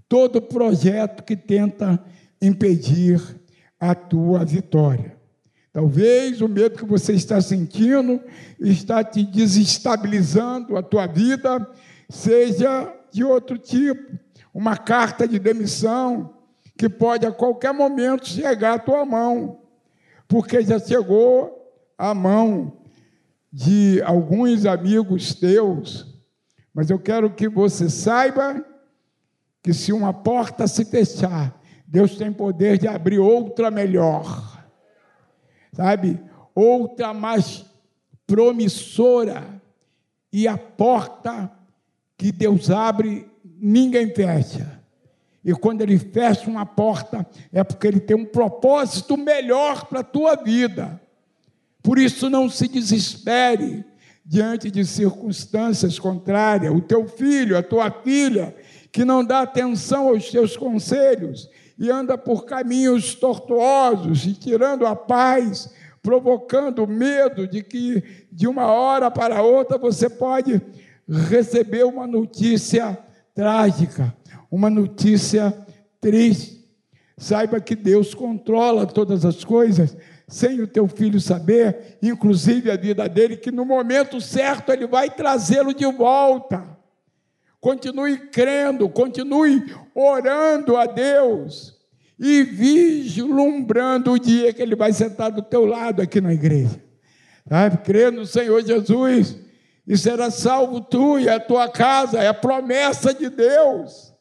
todo 0.08 0.42
projeto 0.42 1.22
que 1.22 1.36
tenta 1.36 2.02
impedir 2.42 3.20
a 3.78 3.94
tua 3.94 4.44
vitória. 4.44 5.16
Talvez 5.72 6.40
o 6.40 6.48
medo 6.48 6.78
que 6.78 6.84
você 6.84 7.12
está 7.12 7.40
sentindo 7.40 8.20
está 8.58 9.04
te 9.04 9.24
desestabilizando 9.24 10.76
a 10.76 10.82
tua 10.82 11.06
vida, 11.06 11.66
seja 12.08 12.92
de 13.12 13.22
outro 13.22 13.56
tipo, 13.56 14.18
uma 14.52 14.76
carta 14.76 15.26
de 15.26 15.38
demissão 15.38 16.34
que 16.76 16.88
pode 16.88 17.24
a 17.24 17.32
qualquer 17.32 17.72
momento 17.72 18.26
chegar 18.26 18.74
à 18.74 18.78
tua 18.78 19.04
mão, 19.04 19.60
porque 20.26 20.62
já 20.62 20.78
chegou 20.78 21.72
à 21.96 22.12
mão 22.14 22.79
de 23.52 24.00
alguns 24.02 24.64
amigos 24.64 25.34
teus, 25.34 26.20
mas 26.72 26.88
eu 26.88 26.98
quero 26.98 27.30
que 27.30 27.48
você 27.48 27.90
saiba 27.90 28.64
que 29.62 29.74
se 29.74 29.92
uma 29.92 30.12
porta 30.12 30.66
se 30.66 30.84
fechar, 30.84 31.60
Deus 31.86 32.16
tem 32.16 32.32
poder 32.32 32.78
de 32.78 32.86
abrir 32.86 33.18
outra 33.18 33.70
melhor, 33.70 34.64
sabe? 35.72 36.20
Outra 36.54 37.12
mais 37.12 37.66
promissora. 38.26 39.60
E 40.32 40.46
a 40.46 40.56
porta 40.56 41.50
que 42.16 42.30
Deus 42.30 42.70
abre, 42.70 43.28
ninguém 43.44 44.14
fecha. 44.14 44.80
E 45.44 45.52
quando 45.52 45.80
Ele 45.80 45.98
fecha 45.98 46.48
uma 46.48 46.64
porta, 46.64 47.26
é 47.52 47.64
porque 47.64 47.88
Ele 47.88 47.98
tem 47.98 48.16
um 48.16 48.26
propósito 48.26 49.16
melhor 49.16 49.86
para 49.86 50.00
a 50.00 50.04
tua 50.04 50.36
vida. 50.36 51.00
Por 51.82 51.98
isso, 51.98 52.28
não 52.28 52.48
se 52.48 52.68
desespere 52.68 53.84
diante 54.24 54.70
de 54.70 54.84
circunstâncias 54.84 55.98
contrárias. 55.98 56.72
O 56.72 56.80
teu 56.80 57.06
filho, 57.08 57.56
a 57.56 57.62
tua 57.62 57.90
filha, 57.90 58.54
que 58.92 59.04
não 59.04 59.24
dá 59.24 59.42
atenção 59.42 60.08
aos 60.08 60.30
teus 60.30 60.56
conselhos 60.56 61.48
e 61.78 61.90
anda 61.90 62.18
por 62.18 62.44
caminhos 62.44 63.14
tortuosos 63.14 64.26
e 64.26 64.34
tirando 64.34 64.86
a 64.86 64.94
paz, 64.94 65.70
provocando 66.02 66.86
medo 66.86 67.46
de 67.48 67.62
que 67.62 68.26
de 68.30 68.46
uma 68.46 68.66
hora 68.66 69.10
para 69.10 69.42
outra 69.42 69.78
você 69.78 70.08
pode 70.08 70.60
receber 71.08 71.84
uma 71.84 72.06
notícia 72.06 72.98
trágica, 73.34 74.14
uma 74.50 74.68
notícia 74.68 75.56
triste. 76.00 76.60
Saiba 77.16 77.60
que 77.60 77.74
Deus 77.74 78.14
controla 78.14 78.86
todas 78.86 79.24
as 79.24 79.44
coisas 79.44 79.96
sem 80.30 80.60
o 80.60 80.66
teu 80.66 80.86
filho 80.86 81.20
saber, 81.20 81.98
inclusive 82.00 82.70
a 82.70 82.76
vida 82.76 83.08
dele, 83.08 83.36
que 83.36 83.50
no 83.50 83.64
momento 83.64 84.20
certo 84.20 84.70
ele 84.70 84.86
vai 84.86 85.10
trazê-lo 85.10 85.74
de 85.74 85.84
volta. 85.86 86.64
Continue 87.60 88.16
crendo, 88.28 88.88
continue 88.88 89.74
orando 89.92 90.76
a 90.76 90.86
Deus 90.86 91.76
e 92.16 92.44
vislumbrando 92.44 94.12
o 94.12 94.18
dia 94.18 94.52
que 94.52 94.62
ele 94.62 94.76
vai 94.76 94.92
sentar 94.92 95.32
do 95.32 95.42
teu 95.42 95.64
lado 95.64 96.00
aqui 96.00 96.20
na 96.20 96.32
igreja. 96.32 96.80
Sabe? 97.48 97.78
Crê 97.78 98.10
no 98.12 98.24
Senhor 98.24 98.64
Jesus 98.64 99.36
e 99.84 99.98
será 99.98 100.30
salvo 100.30 100.80
tu 100.80 101.18
e 101.18 101.28
a 101.28 101.40
tua 101.40 101.68
casa, 101.68 102.20
é 102.20 102.28
a 102.28 102.34
promessa 102.34 103.12
de 103.12 103.28
Deus. 103.28 104.14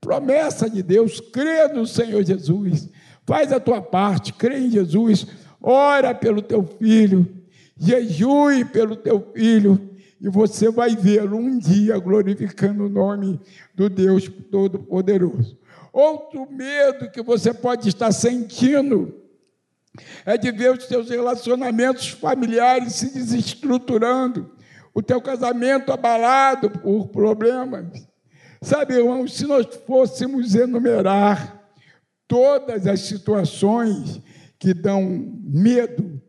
Promessa 0.00 0.68
de 0.68 0.82
Deus, 0.82 1.20
crê 1.20 1.68
no 1.68 1.86
Senhor 1.86 2.24
Jesus. 2.24 2.88
Faz 3.28 3.52
a 3.52 3.60
tua 3.60 3.82
parte, 3.82 4.32
crê 4.32 4.56
em 4.56 4.70
Jesus, 4.70 5.26
ora 5.60 6.14
pelo 6.14 6.40
teu 6.40 6.64
filho, 6.64 7.28
jejue 7.76 8.64
pelo 8.64 8.96
teu 8.96 9.20
filho, 9.34 9.90
e 10.18 10.30
você 10.30 10.70
vai 10.70 10.96
vê-lo 10.96 11.36
um 11.36 11.58
dia 11.58 11.98
glorificando 11.98 12.86
o 12.86 12.88
nome 12.88 13.38
do 13.74 13.90
Deus 13.90 14.30
Todo-Poderoso. 14.50 15.58
Outro 15.92 16.50
medo 16.50 17.10
que 17.10 17.20
você 17.20 17.52
pode 17.52 17.90
estar 17.90 18.12
sentindo 18.12 19.14
é 20.24 20.38
de 20.38 20.50
ver 20.50 20.72
os 20.72 20.84
seus 20.86 21.10
relacionamentos 21.10 22.08
familiares 22.08 22.94
se 22.94 23.12
desestruturando, 23.12 24.52
o 24.94 25.02
teu 25.02 25.20
casamento 25.20 25.92
abalado 25.92 26.70
por 26.70 27.08
problemas. 27.08 28.08
Sabe, 28.62 28.94
irmãos, 28.94 29.36
se 29.36 29.44
nós 29.44 29.66
fôssemos 29.86 30.54
enumerar 30.54 31.57
todas 32.28 32.86
as 32.86 33.00
situações 33.00 34.20
que 34.58 34.74
dão 34.74 35.02
medo, 35.42 36.20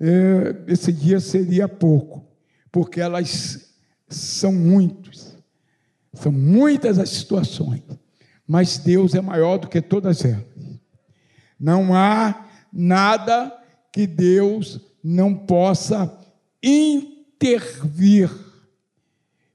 é, 0.00 0.64
esse 0.66 0.92
dia 0.92 1.20
seria 1.20 1.68
pouco, 1.68 2.26
porque 2.72 3.00
elas 3.00 3.74
são 4.08 4.52
muitos, 4.52 5.36
são 6.14 6.32
muitas 6.32 6.98
as 6.98 7.10
situações, 7.10 7.82
mas 8.46 8.78
Deus 8.78 9.14
é 9.14 9.20
maior 9.20 9.58
do 9.58 9.68
que 9.68 9.80
todas 9.80 10.24
elas. 10.24 10.44
Não 11.60 11.94
há 11.94 12.48
nada 12.72 13.56
que 13.92 14.06
Deus 14.06 14.80
não 15.04 15.34
possa 15.34 16.18
intervir 16.62 18.30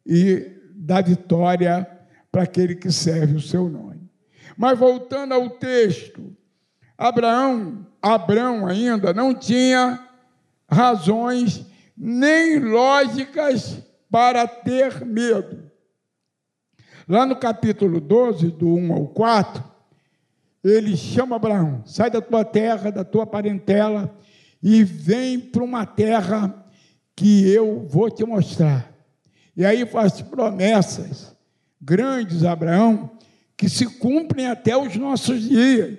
e 0.06 0.58
dar 0.76 1.04
vitória 1.04 1.86
para 2.32 2.44
aquele 2.44 2.76
que 2.76 2.92
serve 2.92 3.36
o 3.36 3.42
seu 3.42 3.68
nome. 3.68 3.97
Mas 4.58 4.78
voltando 4.78 5.34
ao 5.34 5.50
texto, 5.52 6.36
Abraão, 6.98 7.86
Abraão 8.02 8.65
ainda 8.65 9.13
não 9.13 9.36
tinha 9.36 10.04
razões 10.70 11.63
nem 11.96 12.60
lógicas 12.60 13.82
para 14.10 14.48
ter 14.48 15.06
medo. 15.06 15.72
Lá 17.08 17.26
no 17.26 17.36
capítulo 17.36 18.02
12, 18.02 18.52
do 18.52 18.67
1 18.67 18.93
ao 18.93 19.08
4, 19.08 19.63
ele 20.63 20.98
chama 20.98 21.36
Abraão: 21.36 21.84
sai 21.86 22.10
da 22.10 22.20
tua 22.20 22.43
terra, 22.43 22.91
da 22.91 23.04
tua 23.04 23.26
parentela, 23.26 24.13
e 24.62 24.84
vem 24.84 25.39
para 25.39 25.63
uma 25.63 25.86
terra 25.86 26.65
que 27.15 27.50
eu 27.50 27.88
vou 27.88 28.10
te 28.10 28.26
mostrar. 28.26 28.91
E 29.56 29.65
aí 29.65 29.86
faz 29.86 30.22
promessas 30.22 31.36
grandes 31.82 32.43
a 32.43 32.52
Abraão, 32.52 33.17
que 33.58 33.67
se 33.67 33.88
cumprem 33.98 34.48
até 34.48 34.78
os 34.78 34.96
nossos 34.96 35.41
dias. 35.41 35.98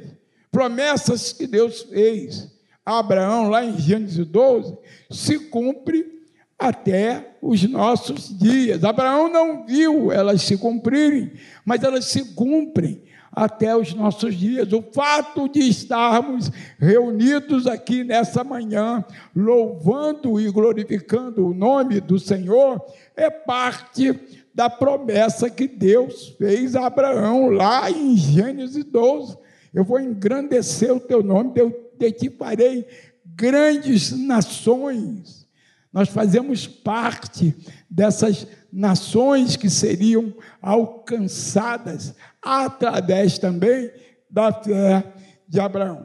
Promessas 0.51 1.33
que 1.33 1.47
Deus 1.47 1.83
fez 1.83 2.57
a 2.87 3.01
Abraão, 3.01 3.51
lá 3.51 3.62
em 3.62 3.77
Gênesis 3.77 4.25
12, 4.25 4.75
se 5.11 5.38
cumpre 5.38 6.23
até 6.59 7.37
os 7.42 7.62
nossos 7.64 8.37
dias. 8.38 8.83
Abraão 8.83 9.29
não 9.31 9.66
viu 9.66 10.11
elas 10.11 10.40
se 10.40 10.57
cumprirem, 10.57 11.33
mas 11.66 11.83
elas 11.83 12.07
se 12.07 12.35
cumprem 12.35 13.03
até 13.31 13.77
os 13.77 13.92
nossos 13.92 14.35
dias. 14.35 14.73
O 14.73 14.83
fato 14.83 15.49
de 15.49 15.61
estarmos 15.61 16.51
reunidos 16.79 17.66
aqui 17.66 18.03
nessa 18.03 18.42
manhã, 18.42 19.05
louvando 19.37 20.40
e 20.40 20.51
glorificando 20.51 21.47
o 21.47 21.55
nome 21.55 22.01
do 22.01 22.18
Senhor, 22.18 22.83
é 23.14 23.29
parte 23.29 24.18
da 24.59 24.68
promessa 24.68 25.49
que 25.49 25.68
Deus 25.68 26.35
fez 26.37 26.75
a 26.75 26.87
Abraão 26.87 27.49
lá 27.49 27.88
em 27.88 28.16
Gênesis 28.16 28.85
12. 28.85 29.38
Eu 29.73 29.85
vou 29.85 30.01
engrandecer 30.01 30.92
o 30.92 30.99
teu 30.99 31.23
nome, 31.23 31.53
eu 31.55 31.71
te 32.11 32.29
farei 32.29 32.85
grandes 33.25 34.11
nações. 34.11 35.47
Nós 35.92 36.09
fazemos 36.09 36.66
parte 36.66 37.57
dessas 37.88 38.49
nações 38.73 39.55
que 39.55 39.71
seriam 39.71 40.35
alcançadas 40.61 42.16
através 42.42 43.38
também 43.38 43.92
da 44.29 44.53
fé 44.53 45.05
de 45.47 45.61
Abraão. 45.61 46.05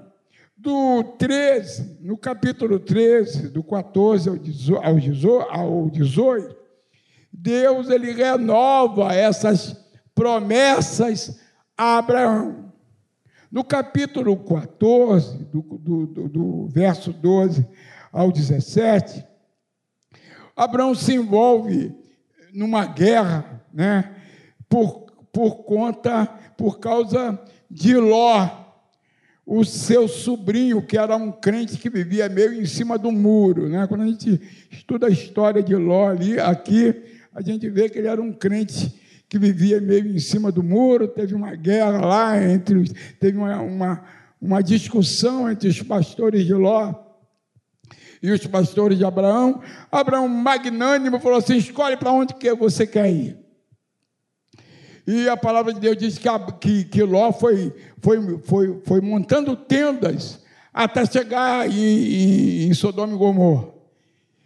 Do 0.55 1.01
13, 1.17 1.97
no 2.01 2.15
capítulo 2.15 2.79
13, 2.79 3.47
do 3.47 3.63
14 3.63 4.29
ao 4.29 4.37
18, 5.89 6.62
Deus 7.33 7.89
ele 7.89 8.11
renova 8.11 9.13
essas 9.13 9.75
promessas 10.13 11.39
a 11.75 11.97
Abraão. 11.97 12.71
No 13.51 13.63
capítulo 13.63 14.37
14, 14.37 15.37
do, 15.45 15.61
do, 15.61 16.05
do, 16.07 16.29
do 16.29 16.67
verso 16.67 17.11
12 17.11 17.67
ao 18.11 18.31
17, 18.31 19.25
Abraão 20.55 20.93
se 20.93 21.15
envolve 21.15 21.95
numa 22.53 22.85
guerra, 22.85 23.63
né, 23.73 24.15
por, 24.69 25.07
por 25.31 25.63
conta, 25.63 26.27
por 26.55 26.79
causa 26.79 27.39
de 27.69 27.95
Ló, 27.95 28.47
o 29.45 29.65
seu 29.65 30.07
sobrinho, 30.07 30.85
que 30.85 30.97
era 30.97 31.15
um 31.17 31.31
crente 31.31 31.77
que 31.77 31.89
vivia 31.89 32.29
meio 32.29 32.53
em 32.53 32.65
cima 32.65 32.97
do 32.97 33.11
muro, 33.11 33.67
né? 33.67 33.85
Quando 33.87 34.01
a 34.01 34.07
gente 34.07 34.39
estuda 34.71 35.07
a 35.07 35.11
história 35.11 35.61
de 35.61 35.75
Ló 35.75 36.07
ali, 36.07 36.39
aqui, 36.39 37.03
a 37.33 37.41
gente 37.41 37.69
vê 37.69 37.89
que 37.89 37.97
ele 37.97 38.07
era 38.07 38.21
um 38.21 38.31
crente 38.31 38.93
que 39.27 39.39
vivia 39.39 39.81
meio 39.81 40.07
em 40.07 40.19
cima 40.19 40.51
do 40.51 40.61
muro, 40.61 41.07
teve 41.07 41.33
uma 41.33 41.55
guerra 41.55 42.05
lá 42.05 42.43
entre 42.43 42.83
teve 43.19 43.37
uma, 43.37 43.59
uma, 43.61 44.03
uma 44.39 44.61
discussão 44.61 45.49
entre 45.49 45.67
os 45.67 45.81
pastores 45.81 46.45
de 46.45 46.53
Ló 46.53 46.93
e 48.21 48.31
os 48.31 48.45
pastores 48.45 48.97
de 48.97 49.03
Abraão. 49.03 49.61
Abraão, 49.91 50.27
magnânimo, 50.27 51.19
falou 51.19 51.39
assim: 51.39 51.57
escolhe 51.57 51.97
para 51.97 52.11
onde 52.11 52.35
que 52.35 52.53
você 52.53 52.85
quer 52.85 53.11
ir. 53.11 53.37
E 55.05 55.27
a 55.27 55.35
palavra 55.35 55.73
de 55.73 55.81
Deus 55.81 55.97
diz 55.97 56.17
que, 56.17 56.29
que, 56.61 56.83
que 56.85 57.03
Ló 57.03 57.33
foi, 57.33 57.73
foi, 57.99 58.37
foi, 58.39 58.81
foi 58.85 59.01
montando 59.01 59.55
tendas 59.55 60.41
até 60.73 61.05
chegar 61.05 61.69
em, 61.69 61.73
em, 61.73 62.67
em 62.69 62.73
Sodoma 62.73 63.13
e 63.13 63.17
Gomorra. 63.17 63.67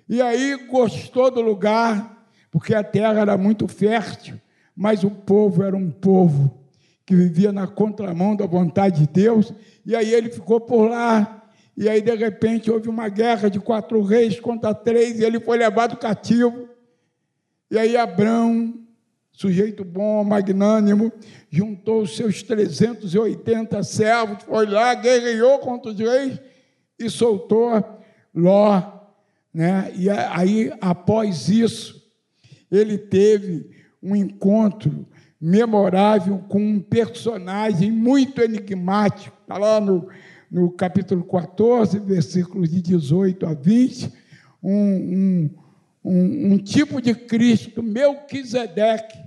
E 0.09 0.21
aí 0.21 0.55
gostou 0.67 1.29
do 1.29 1.41
lugar, 1.41 2.16
porque 2.51 2.73
a 2.73 2.83
terra 2.83 3.19
era 3.21 3.37
muito 3.37 3.67
fértil, 3.67 4.39
mas 4.75 5.03
o 5.03 5.09
povo 5.09 5.63
era 5.63 5.75
um 5.75 5.89
povo 5.89 6.57
que 7.05 7.15
vivia 7.15 7.51
na 7.51 7.67
contramão 7.67 8.35
da 8.35 8.45
vontade 8.45 9.01
de 9.01 9.07
Deus, 9.07 9.53
e 9.85 9.95
aí 9.95 10.13
ele 10.13 10.29
ficou 10.29 10.59
por 10.59 10.89
lá. 10.89 11.45
E 11.75 11.87
aí, 11.87 12.01
de 12.01 12.13
repente, 12.15 12.71
houve 12.71 12.89
uma 12.89 13.07
guerra 13.07 13.49
de 13.49 13.59
quatro 13.59 14.01
reis 14.01 14.39
contra 14.39 14.73
três, 14.73 15.19
e 15.19 15.23
ele 15.23 15.39
foi 15.39 15.57
levado 15.57 15.95
cativo. 15.95 16.67
E 17.69 17.77
aí, 17.77 17.95
Abraão 17.95 18.73
sujeito 19.37 19.85
bom, 19.85 20.23
magnânimo, 20.23 21.11
juntou 21.51 22.01
os 22.01 22.15
seus 22.15 22.41
380 22.41 23.83
servos, 23.83 24.43
foi 24.43 24.65
lá, 24.65 24.95
guerreou 24.95 25.59
contra 25.59 25.91
os 25.91 25.99
reis 25.99 26.41
e 26.97 27.07
soltou 27.07 27.71
Ló. 28.33 28.81
Né? 29.53 29.93
E 29.95 30.09
aí, 30.09 30.73
após 30.81 31.49
isso, 31.49 31.96
ele 32.71 32.97
teve 32.97 33.69
um 34.01 34.15
encontro 34.15 35.07
memorável 35.39 36.39
com 36.49 36.59
um 36.59 36.79
personagem 36.79 37.91
muito 37.91 38.41
enigmático. 38.41 39.37
Está 39.41 39.57
lá 39.57 39.79
no, 39.79 40.07
no 40.49 40.71
capítulo 40.71 41.23
14, 41.23 41.99
versículos 41.99 42.69
de 42.69 42.81
18 42.81 43.45
a 43.45 43.53
20, 43.53 44.11
um, 44.63 44.73
um, 44.73 45.49
um, 46.03 46.53
um 46.53 46.57
tipo 46.57 47.01
de 47.01 47.13
Cristo, 47.13 47.83
Melquisedeque, 47.83 49.17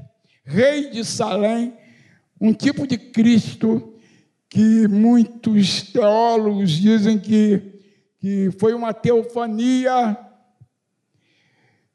rei 0.44 0.90
de 0.90 1.04
Salém, 1.04 1.74
um 2.40 2.52
tipo 2.52 2.86
de 2.86 2.98
Cristo 2.98 3.94
que 4.48 4.88
muitos 4.88 5.82
teólogos 5.92 6.72
dizem 6.72 7.18
que, 7.18 7.62
que 8.18 8.50
foi 8.58 8.74
uma 8.74 8.92
teofania. 8.92 10.18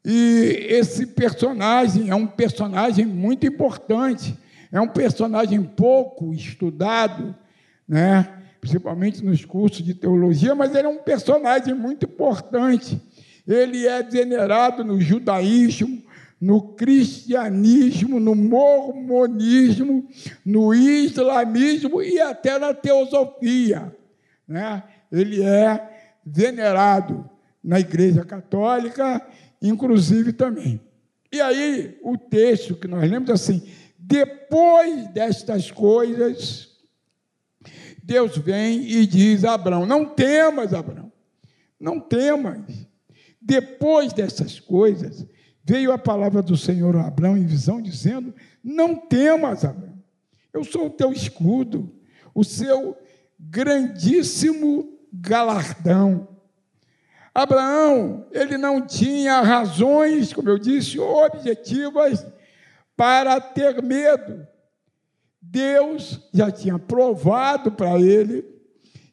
E 0.08 0.68
esse 0.68 1.04
personagem 1.04 2.10
é 2.10 2.14
um 2.14 2.28
personagem 2.28 3.04
muito 3.04 3.44
importante, 3.44 4.38
é 4.70 4.80
um 4.80 4.86
personagem 4.86 5.60
pouco 5.64 6.32
estudado, 6.32 7.34
né? 7.88 8.28
principalmente 8.60 9.24
nos 9.24 9.44
cursos 9.44 9.84
de 9.84 9.94
teologia, 9.94 10.54
mas 10.54 10.72
ele 10.76 10.86
é 10.86 10.88
um 10.88 11.02
personagem 11.02 11.74
muito 11.74 12.06
importante. 12.06 13.02
Ele 13.48 13.84
é 13.84 14.00
venerado 14.00 14.84
no 14.84 15.00
judaísmo, 15.00 16.00
no 16.40 16.62
cristianismo, 16.74 18.20
no 18.20 18.36
mormonismo, 18.36 20.08
no 20.44 20.72
islamismo 20.72 22.00
e 22.00 22.20
até 22.20 22.60
na 22.60 22.72
teosofia. 22.72 23.92
Né? 24.46 24.84
Ele 25.10 25.42
é 25.42 26.14
venerado 26.24 27.28
na 27.62 27.80
Igreja 27.80 28.24
Católica, 28.24 29.20
inclusive 29.60 30.32
também. 30.32 30.80
E 31.32 31.40
aí, 31.40 31.98
o 32.02 32.16
texto 32.16 32.74
que 32.76 32.88
nós 32.88 33.08
lemos 33.10 33.30
assim: 33.30 33.62
depois 33.98 35.08
destas 35.08 35.70
coisas, 35.70 36.68
Deus 38.02 38.36
vem 38.38 38.88
e 38.88 39.06
diz 39.06 39.44
a 39.44 39.54
Abraão: 39.54 39.84
Não 39.84 40.04
temas, 40.04 40.72
Abraão, 40.72 41.12
não 41.78 41.98
temas. 41.98 42.86
Depois 43.40 44.12
dessas 44.12 44.60
coisas, 44.60 45.26
veio 45.64 45.92
a 45.92 45.98
palavra 45.98 46.42
do 46.42 46.56
Senhor 46.56 46.96
a 46.96 47.06
Abraão 47.06 47.36
em 47.36 47.46
visão, 47.46 47.82
dizendo: 47.82 48.34
Não 48.62 48.94
temas, 48.94 49.64
Abraão, 49.64 50.00
eu 50.52 50.62
sou 50.62 50.86
o 50.86 50.90
teu 50.90 51.12
escudo, 51.12 51.92
o 52.34 52.44
seu 52.44 52.96
grandíssimo 53.38 54.96
galardão. 55.12 56.35
Abraão, 57.36 58.26
ele 58.32 58.56
não 58.56 58.80
tinha 58.80 59.42
razões, 59.42 60.32
como 60.32 60.48
eu 60.48 60.58
disse, 60.58 60.98
objetivas 60.98 62.26
para 62.96 63.38
ter 63.38 63.82
medo. 63.82 64.48
Deus 65.42 66.18
já 66.32 66.50
tinha 66.50 66.78
provado 66.78 67.72
para 67.72 68.00
ele 68.00 68.42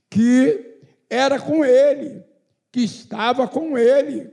que 0.09 0.79
era 1.09 1.37
com 1.37 1.65
ele, 1.65 2.23
que 2.71 2.79
estava 2.79 3.45
com 3.45 3.77
ele. 3.77 4.31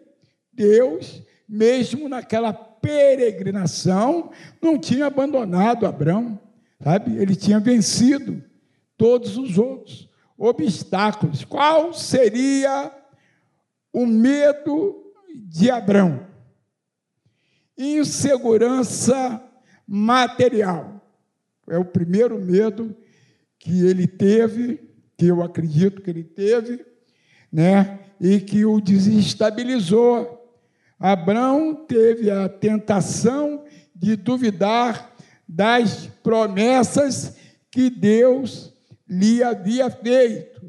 Deus 0.53 1.20
mesmo 1.48 2.09
naquela 2.09 2.53
peregrinação, 2.53 4.31
não 4.62 4.79
tinha 4.79 5.07
abandonado 5.07 5.85
Abraão, 5.85 6.38
sabe? 6.81 7.16
Ele 7.16 7.35
tinha 7.35 7.59
vencido 7.59 8.40
todos 8.96 9.37
os 9.37 9.59
outros 9.59 10.09
obstáculos. 10.38 11.44
Qual 11.44 11.92
seria 11.92 13.00
o 13.92 14.07
medo 14.07 15.12
de 15.48 15.70
Abraão? 15.70 16.26
Insegurança 17.76 19.42
material. 19.87 21.00
É 21.68 21.79
o 21.79 21.85
primeiro 21.85 22.38
medo 22.40 22.96
que 23.59 23.87
ele 23.87 24.07
teve, 24.07 24.81
que 25.16 25.26
eu 25.26 25.42
acredito 25.42 26.03
que 26.03 26.11
ele 26.11 26.24
teve, 26.24 26.85
né? 27.53 28.00
E 28.20 28.40
que 28.40 28.64
o 28.64 28.81
desestabilizou 28.81 30.40
Abraão 31.00 31.74
teve 31.74 32.31
a 32.31 32.46
tentação 32.46 33.64
de 33.96 34.16
duvidar 34.16 35.14
das 35.48 36.07
promessas 36.22 37.38
que 37.70 37.88
Deus 37.88 38.74
lhe 39.09 39.42
havia 39.42 39.88
feito. 39.88 40.61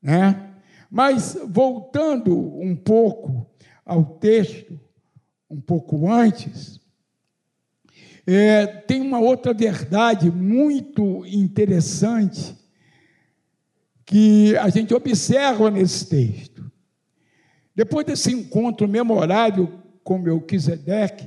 Né? 0.00 0.51
Mas, 0.94 1.38
voltando 1.48 2.36
um 2.60 2.76
pouco 2.76 3.50
ao 3.82 4.04
texto, 4.04 4.78
um 5.48 5.58
pouco 5.58 6.12
antes, 6.12 6.78
é, 8.26 8.66
tem 8.66 9.00
uma 9.00 9.18
outra 9.18 9.54
verdade 9.54 10.30
muito 10.30 11.24
interessante 11.24 12.54
que 14.04 14.54
a 14.58 14.68
gente 14.68 14.92
observa 14.92 15.70
nesse 15.70 16.10
texto. 16.10 16.70
Depois 17.74 18.04
desse 18.04 18.30
encontro 18.30 18.86
memorável 18.86 19.72
com 20.04 20.18
Melquisedeque, 20.18 21.26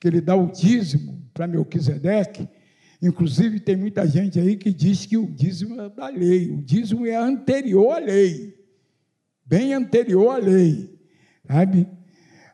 que 0.00 0.08
ele 0.08 0.20
dá 0.20 0.34
o 0.34 0.50
dízimo 0.50 1.22
para 1.32 1.46
Melquisedeque, 1.46 2.48
inclusive 3.00 3.60
tem 3.60 3.76
muita 3.76 4.04
gente 4.04 4.40
aí 4.40 4.56
que 4.56 4.72
diz 4.72 5.06
que 5.06 5.16
o 5.16 5.30
dízimo 5.30 5.80
é 5.80 5.88
da 5.88 6.08
lei, 6.08 6.50
o 6.50 6.60
dízimo 6.60 7.06
é 7.06 7.14
anterior 7.14 7.92
à 7.92 7.98
lei, 8.00 8.55
bem 9.46 9.72
anterior 9.72 10.30
à 10.30 10.38
lei, 10.38 10.98
sabe? 11.46 11.88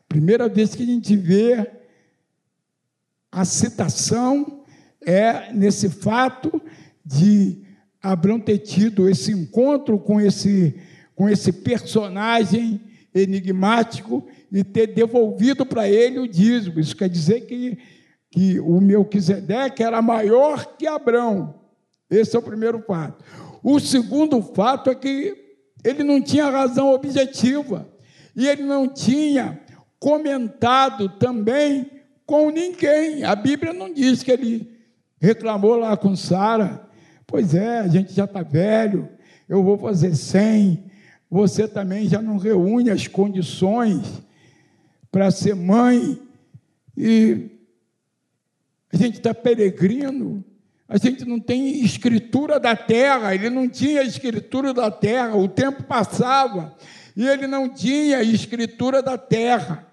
Primeira 0.07 0.47
vez 0.47 0.75
que 0.75 0.83
a 0.83 0.85
gente 0.85 1.17
vê 1.17 1.71
a 3.31 3.43
citação 3.43 4.63
é 5.03 5.51
nesse 5.51 5.89
fato 5.89 6.61
de 7.03 7.63
Abraão 8.01 8.39
ter 8.39 8.59
tido 8.59 9.09
esse 9.09 9.31
encontro 9.31 9.97
com 9.97 10.21
esse, 10.21 10.79
com 11.15 11.27
esse 11.27 11.51
personagem 11.51 12.79
enigmático 13.13 14.27
e 14.51 14.63
ter 14.63 14.87
devolvido 14.93 15.65
para 15.65 15.89
ele 15.89 16.19
o 16.19 16.27
dízimo. 16.27 16.79
Isso 16.79 16.95
quer 16.95 17.09
dizer 17.09 17.41
que, 17.41 17.77
que 18.29 18.59
o 18.59 18.79
Melquisedeque 18.79 19.81
era 19.81 20.01
maior 20.01 20.77
que 20.77 20.85
Abrão. 20.85 21.55
Esse 22.09 22.35
é 22.35 22.39
o 22.39 22.43
primeiro 22.43 22.83
fato. 22.83 23.23
O 23.63 23.79
segundo 23.79 24.41
fato 24.41 24.91
é 24.91 24.95
que 24.95 25.42
ele 25.83 26.03
não 26.03 26.21
tinha 26.21 26.49
razão 26.49 26.93
objetiva 26.93 27.87
e 28.35 28.47
ele 28.47 28.63
não 28.63 28.87
tinha 28.87 29.59
comentado 29.99 31.09
também 31.09 31.89
com 32.25 32.49
ninguém. 32.49 33.23
A 33.23 33.35
Bíblia 33.35 33.73
não 33.73 33.93
diz 33.93 34.23
que 34.23 34.31
ele 34.31 34.71
reclamou 35.19 35.75
lá 35.75 35.95
com 35.95 36.15
Sara. 36.15 36.87
Pois 37.25 37.53
é, 37.53 37.79
a 37.79 37.87
gente 37.87 38.13
já 38.13 38.25
está 38.25 38.43
velho, 38.43 39.09
eu 39.47 39.63
vou 39.63 39.77
fazer 39.77 40.15
cem, 40.15 40.85
você 41.29 41.67
também 41.67 42.07
já 42.07 42.21
não 42.21 42.37
reúne 42.37 42.91
as 42.91 43.07
condições 43.07 44.21
para 45.11 45.31
ser 45.31 45.55
mãe 45.55 46.21
e 46.95 47.49
a 48.91 48.97
gente 48.97 49.17
está 49.17 49.33
peregrino, 49.33 50.43
a 50.93 50.97
gente 50.99 51.25
não 51.25 51.39
tem 51.39 51.83
escritura 51.83 52.59
da 52.59 52.75
terra, 52.75 53.33
ele 53.33 53.49
não 53.49 53.67
tinha 53.67 54.03
escritura 54.03 54.71
da 54.71 54.91
terra, 54.91 55.35
o 55.35 55.47
tempo 55.47 55.81
passava 55.81 56.77
e 57.17 57.27
ele 57.27 57.47
não 57.47 57.67
tinha 57.67 58.21
escritura 58.21 59.01
da 59.01 59.17
terra, 59.17 59.87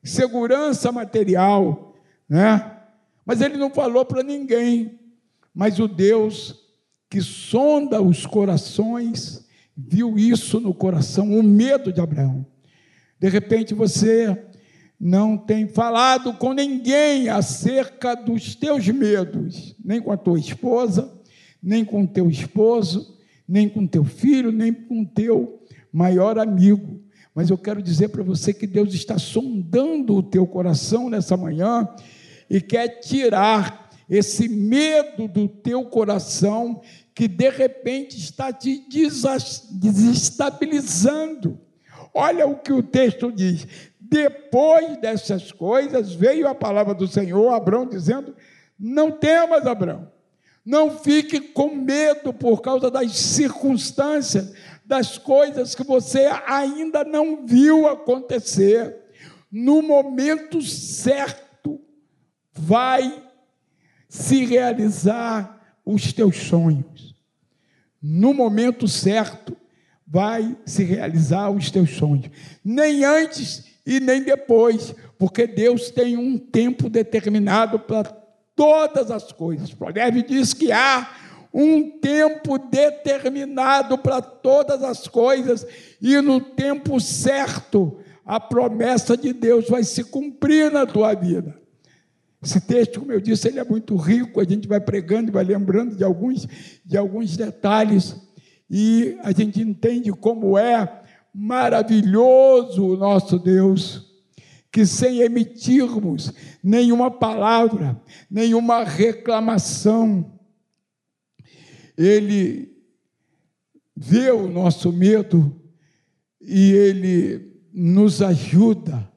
segurança 0.00 0.92
material, 0.92 1.92
né? 2.28 2.70
Mas 3.26 3.40
ele 3.40 3.56
não 3.56 3.68
falou 3.68 4.04
para 4.04 4.22
ninguém, 4.22 5.00
mas 5.52 5.80
o 5.80 5.88
Deus 5.88 6.54
que 7.10 7.20
sonda 7.20 8.00
os 8.00 8.24
corações, 8.24 9.44
viu 9.76 10.16
isso 10.16 10.60
no 10.60 10.72
coração, 10.72 11.36
o 11.36 11.42
medo 11.42 11.92
de 11.92 12.00
Abraão. 12.00 12.46
De 13.18 13.28
repente 13.28 13.74
você 13.74 14.40
não 14.98 15.36
tem 15.36 15.68
falado 15.68 16.34
com 16.34 16.52
ninguém 16.52 17.28
acerca 17.28 18.14
dos 18.16 18.56
teus 18.56 18.88
medos, 18.88 19.76
nem 19.84 20.00
com 20.00 20.10
a 20.10 20.16
tua 20.16 20.38
esposa, 20.38 21.12
nem 21.62 21.84
com 21.84 22.02
o 22.02 22.08
teu 22.08 22.28
esposo, 22.28 23.16
nem 23.46 23.68
com 23.68 23.86
teu 23.86 24.04
filho, 24.04 24.50
nem 24.50 24.72
com 24.72 25.04
teu 25.04 25.62
maior 25.92 26.38
amigo. 26.38 27.00
Mas 27.34 27.50
eu 27.50 27.58
quero 27.58 27.80
dizer 27.80 28.08
para 28.08 28.24
você 28.24 28.52
que 28.52 28.66
Deus 28.66 28.92
está 28.92 29.16
sondando 29.18 30.16
o 30.16 30.22
teu 30.22 30.44
coração 30.46 31.08
nessa 31.08 31.36
manhã 31.36 31.88
e 32.50 32.60
quer 32.60 33.00
tirar 33.00 33.88
esse 34.10 34.48
medo 34.48 35.28
do 35.28 35.46
teu 35.46 35.84
coração 35.84 36.80
que 37.14 37.28
de 37.28 37.50
repente 37.50 38.16
está 38.16 38.52
te 38.52 38.84
desestabilizando. 39.70 41.60
Olha 42.14 42.46
o 42.46 42.56
que 42.56 42.72
o 42.72 42.82
texto 42.82 43.30
diz: 43.30 43.66
depois 44.10 44.96
dessas 44.96 45.52
coisas, 45.52 46.14
veio 46.14 46.48
a 46.48 46.54
palavra 46.54 46.94
do 46.94 47.06
Senhor 47.06 47.52
a 47.52 47.56
Abraão 47.56 47.86
dizendo: 47.86 48.34
Não 48.78 49.10
temas, 49.10 49.66
Abraão, 49.66 50.10
não 50.64 50.98
fique 50.98 51.40
com 51.40 51.74
medo 51.74 52.32
por 52.32 52.62
causa 52.62 52.90
das 52.90 53.12
circunstâncias, 53.12 54.54
das 54.84 55.18
coisas 55.18 55.74
que 55.74 55.84
você 55.84 56.26
ainda 56.46 57.04
não 57.04 57.46
viu 57.46 57.86
acontecer. 57.86 58.96
No 59.50 59.82
momento 59.82 60.60
certo, 60.62 61.80
vai 62.52 63.24
se 64.08 64.44
realizar 64.44 65.78
os 65.84 66.12
teus 66.12 66.36
sonhos. 66.36 67.14
No 68.00 68.32
momento 68.32 68.88
certo, 68.88 69.56
vai 70.06 70.56
se 70.64 70.82
realizar 70.84 71.50
os 71.50 71.70
teus 71.70 71.90
sonhos. 71.90 72.30
Nem 72.64 73.04
antes 73.04 73.67
e 73.88 74.00
nem 74.00 74.22
depois, 74.22 74.94
porque 75.18 75.46
Deus 75.46 75.90
tem 75.90 76.14
um 76.14 76.36
tempo 76.36 76.90
determinado 76.90 77.78
para 77.78 78.04
todas 78.54 79.10
as 79.10 79.32
coisas. 79.32 79.72
O 79.72 79.76
provérbio 79.78 80.22
diz 80.22 80.52
que 80.52 80.70
há 80.70 81.10
um 81.54 81.98
tempo 81.98 82.58
determinado 82.58 83.96
para 83.96 84.20
todas 84.20 84.82
as 84.82 85.08
coisas, 85.08 85.66
e 86.02 86.20
no 86.20 86.38
tempo 86.38 87.00
certo 87.00 87.96
a 88.26 88.38
promessa 88.38 89.16
de 89.16 89.32
Deus 89.32 89.70
vai 89.70 89.82
se 89.82 90.04
cumprir 90.04 90.70
na 90.70 90.84
tua 90.84 91.14
vida. 91.14 91.58
Esse 92.42 92.60
texto, 92.60 93.00
como 93.00 93.10
eu 93.10 93.22
disse, 93.22 93.48
ele 93.48 93.58
é 93.58 93.64
muito 93.64 93.96
rico, 93.96 94.38
a 94.38 94.44
gente 94.44 94.68
vai 94.68 94.80
pregando 94.80 95.30
e 95.30 95.32
vai 95.32 95.44
lembrando 95.44 95.96
de 95.96 96.04
alguns, 96.04 96.46
de 96.84 96.98
alguns 96.98 97.38
detalhes, 97.38 98.14
e 98.70 99.16
a 99.22 99.32
gente 99.32 99.62
entende 99.62 100.12
como 100.12 100.58
é 100.58 101.04
maravilhoso 101.38 102.84
o 102.84 102.96
nosso 102.96 103.38
Deus, 103.38 104.04
que 104.72 104.84
sem 104.84 105.20
emitirmos 105.20 106.32
nenhuma 106.60 107.12
palavra, 107.12 108.00
nenhuma 108.28 108.82
reclamação, 108.82 110.36
Ele 111.96 112.76
vê 113.96 114.32
o 114.32 114.48
nosso 114.48 114.92
medo 114.92 115.54
e 116.40 116.72
Ele 116.72 117.62
nos 117.72 118.20
ajuda 118.20 119.08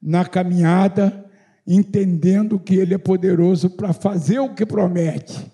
na 0.00 0.24
caminhada, 0.24 1.30
entendendo 1.66 2.58
que 2.58 2.76
Ele 2.76 2.94
é 2.94 2.98
poderoso 2.98 3.68
para 3.68 3.92
fazer 3.92 4.38
o 4.38 4.54
que 4.54 4.64
promete. 4.64 5.52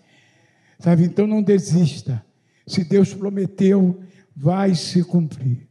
Sabe? 0.78 1.02
Então 1.02 1.26
não 1.26 1.42
desista. 1.42 2.24
Se 2.64 2.84
Deus 2.84 3.12
prometeu, 3.12 4.00
vai 4.36 4.76
se 4.76 5.02
cumprir. 5.02 5.67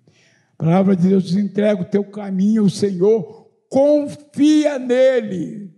Palavra 0.57 0.95
de 0.95 1.09
Deus 1.09 1.23
diz: 1.23 1.35
entrega 1.35 1.81
o 1.81 1.85
teu 1.85 2.03
caminho 2.03 2.63
ao 2.63 2.69
Senhor, 2.69 3.47
confia 3.69 4.79
nele, 4.79 5.71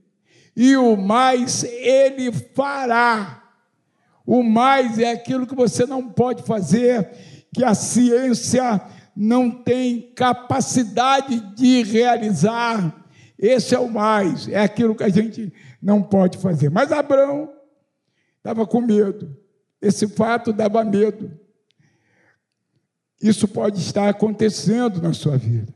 e 0.55 0.77
o 0.77 0.95
mais 0.95 1.63
ele 1.63 2.31
fará. 2.31 3.43
O 4.25 4.43
mais 4.43 4.99
é 4.99 5.11
aquilo 5.11 5.47
que 5.47 5.55
você 5.55 5.85
não 5.85 6.07
pode 6.07 6.43
fazer, 6.43 7.09
que 7.53 7.63
a 7.63 7.73
ciência 7.73 8.79
não 9.15 9.49
tem 9.51 10.13
capacidade 10.15 11.39
de 11.55 11.83
realizar. 11.83 13.05
Esse 13.37 13.73
é 13.73 13.79
o 13.79 13.89
mais, 13.89 14.47
é 14.47 14.59
aquilo 14.59 14.95
que 14.95 15.03
a 15.03 15.09
gente 15.09 15.51
não 15.81 16.01
pode 16.01 16.37
fazer. 16.37 16.69
Mas 16.69 16.91
Abraão 16.91 17.51
estava 18.37 18.65
com 18.67 18.81
medo, 18.81 19.35
esse 19.81 20.07
fato 20.07 20.53
dava 20.53 20.83
medo. 20.83 21.31
Isso 23.21 23.47
pode 23.47 23.79
estar 23.79 24.07
acontecendo 24.07 25.01
na 25.01 25.13
sua 25.13 25.37
vida. 25.37 25.73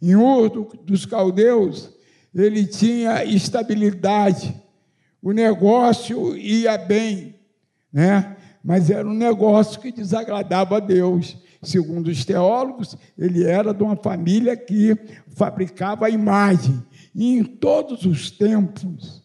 Em 0.00 0.14
Ur 0.14 0.76
dos 0.84 1.06
Caldeus, 1.06 1.90
ele 2.34 2.66
tinha 2.66 3.24
estabilidade, 3.24 4.54
o 5.22 5.32
negócio 5.32 6.36
ia 6.36 6.76
bem, 6.76 7.36
né? 7.92 8.36
mas 8.62 8.90
era 8.90 9.08
um 9.08 9.14
negócio 9.14 9.80
que 9.80 9.92
desagradava 9.92 10.76
a 10.76 10.80
Deus. 10.80 11.36
Segundo 11.62 12.08
os 12.08 12.24
teólogos, 12.24 12.96
ele 13.16 13.44
era 13.44 13.72
de 13.72 13.82
uma 13.82 13.96
família 13.96 14.56
que 14.56 14.96
fabricava 15.28 16.06
a 16.06 16.10
imagem. 16.10 16.82
E 17.14 17.36
em 17.36 17.44
todos 17.44 18.04
os 18.04 18.30
tempos 18.30 19.22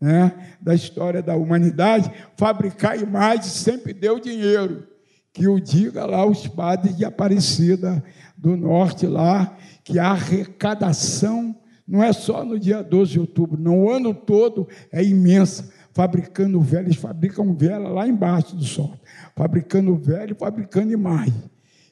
né, 0.00 0.54
da 0.60 0.74
história 0.74 1.22
da 1.22 1.36
humanidade, 1.36 2.10
fabricar 2.36 2.98
imagem 2.98 3.44
sempre 3.44 3.92
deu 3.92 4.18
dinheiro 4.18 4.93
que 5.34 5.48
o 5.48 5.58
diga 5.58 6.06
lá 6.06 6.24
os 6.24 6.46
padres 6.46 6.96
de 6.96 7.04
Aparecida 7.04 8.02
do 8.38 8.56
Norte 8.56 9.04
lá, 9.04 9.58
que 9.82 9.98
a 9.98 10.12
arrecadação 10.12 11.54
não 11.86 12.02
é 12.02 12.12
só 12.12 12.44
no 12.44 12.58
dia 12.58 12.82
12 12.84 13.12
de 13.12 13.20
outubro, 13.20 13.60
não, 13.60 13.82
o 13.82 13.90
ano 13.90 14.14
todo 14.14 14.66
é 14.92 15.02
imensa. 15.02 15.70
Fabricando 15.92 16.60
velho, 16.60 16.86
eles 16.86 16.96
fabricam 16.96 17.52
vela 17.52 17.88
lá 17.88 18.06
embaixo 18.06 18.54
do 18.54 18.64
sol, 18.64 18.94
fabricando 19.36 19.94
velho, 19.96 20.36
fabricando 20.36 20.92
imagem. 20.92 21.34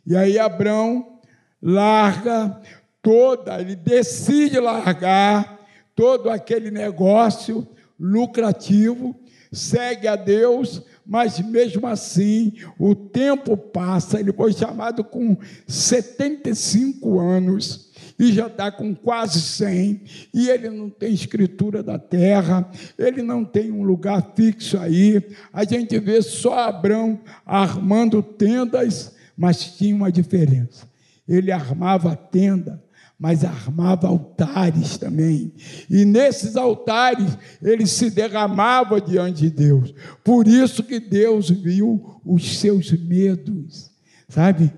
E 0.07 0.17
aí 0.17 0.39
Abraão 0.39 1.19
larga 1.61 2.61
toda, 3.03 3.61
ele 3.61 3.75
decide 3.75 4.59
largar 4.61 5.61
todo 5.95 6.31
aquele 6.31 6.71
negócio 6.71 7.67
lucrativo, 7.99 9.15
segue 9.53 10.09
a 10.09 10.17
Deus, 10.17 10.83
mas 11.07 11.39
mesmo 11.39 11.87
assim 11.87 12.55
o 12.79 12.95
tempo 12.95 13.57
passa. 13.57 14.19
Ele 14.19 14.33
foi 14.33 14.53
chamado 14.53 15.05
com 15.05 15.37
75 15.67 17.21
anos 17.21 17.93
e 18.19 18.33
já 18.33 18.47
está 18.47 18.71
com 18.71 18.95
quase 18.95 19.41
100, 19.41 20.03
e 20.33 20.49
ele 20.49 20.71
não 20.71 20.89
tem 20.89 21.13
escritura 21.13 21.83
da 21.83 21.99
terra, 21.99 22.71
ele 22.97 23.21
não 23.21 23.45
tem 23.45 23.73
um 23.73 23.83
lugar 23.83 24.33
fixo 24.37 24.79
aí. 24.79 25.21
A 25.53 25.65
gente 25.65 25.99
vê 25.99 26.23
só 26.23 26.69
Abraão 26.69 27.21
armando 27.45 28.23
tendas, 28.23 29.13
mas 29.37 29.77
tinha 29.77 29.97
uma 29.97 30.13
diferença. 30.13 30.87
Ele 31.27 31.51
armava 31.51 32.15
tenda 32.15 32.83
mas 33.23 33.45
armava 33.45 34.09
altares 34.09 34.99
também. 34.99 35.53
E 35.89 36.05
nesses 36.05 36.57
altares 36.57 37.39
ele 37.63 37.87
se 37.87 38.11
derramava 38.11 39.01
diante 39.01 39.43
de 39.43 39.51
Deus. 39.51 39.95
Por 40.25 40.49
isso 40.49 40.83
que 40.83 40.99
Deus 40.99 41.49
viu 41.49 42.21
os 42.25 42.59
seus 42.59 42.91
medos, 42.91 43.93
sabe? 44.29 44.73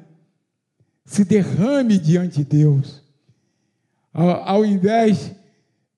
Se 1.07 1.25
derrame 1.25 1.97
diante 1.97 2.45
de 2.45 2.45
Deus. 2.45 3.03
Ao, 4.13 4.63
invés 4.63 5.35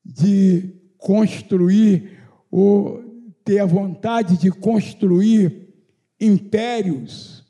de 0.04 0.72
construir 0.98 2.16
ou 2.48 3.02
ter 3.44 3.58
a 3.58 3.66
vontade 3.66 4.38
de 4.38 4.52
construir 4.52 5.74
impérios, 6.20 7.44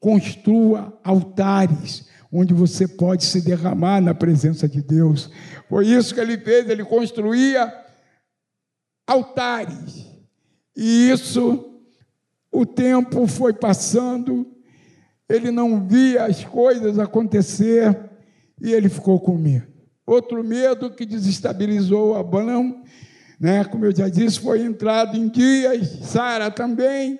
construa 0.00 0.98
altares 1.04 2.08
onde 2.32 2.52
você 2.52 2.86
pode 2.86 3.24
se 3.24 3.40
derramar 3.40 4.00
na 4.00 4.14
presença 4.14 4.68
de 4.68 4.82
Deus. 4.82 5.30
Foi 5.68 5.86
isso 5.86 6.14
que 6.14 6.20
ele 6.20 6.38
fez, 6.38 6.68
ele 6.68 6.84
construía 6.84 7.72
altares. 9.06 10.06
E 10.76 11.10
isso, 11.10 11.80
o 12.52 12.66
tempo 12.66 13.26
foi 13.26 13.52
passando, 13.52 14.46
ele 15.28 15.50
não 15.50 15.86
via 15.86 16.26
as 16.26 16.44
coisas 16.44 16.98
acontecer 16.98 17.98
e 18.60 18.72
ele 18.72 18.88
ficou 18.88 19.18
com 19.18 19.36
medo. 19.36 19.66
Outro 20.06 20.42
medo 20.42 20.90
que 20.90 21.04
desestabilizou 21.04 22.16
Abraão, 22.16 22.82
né, 23.38 23.64
como 23.64 23.84
eu 23.84 23.94
já 23.94 24.08
disse, 24.08 24.40
foi 24.40 24.62
entrado 24.62 25.16
em 25.16 25.28
dias, 25.28 25.86
Sara 26.02 26.50
também, 26.50 27.18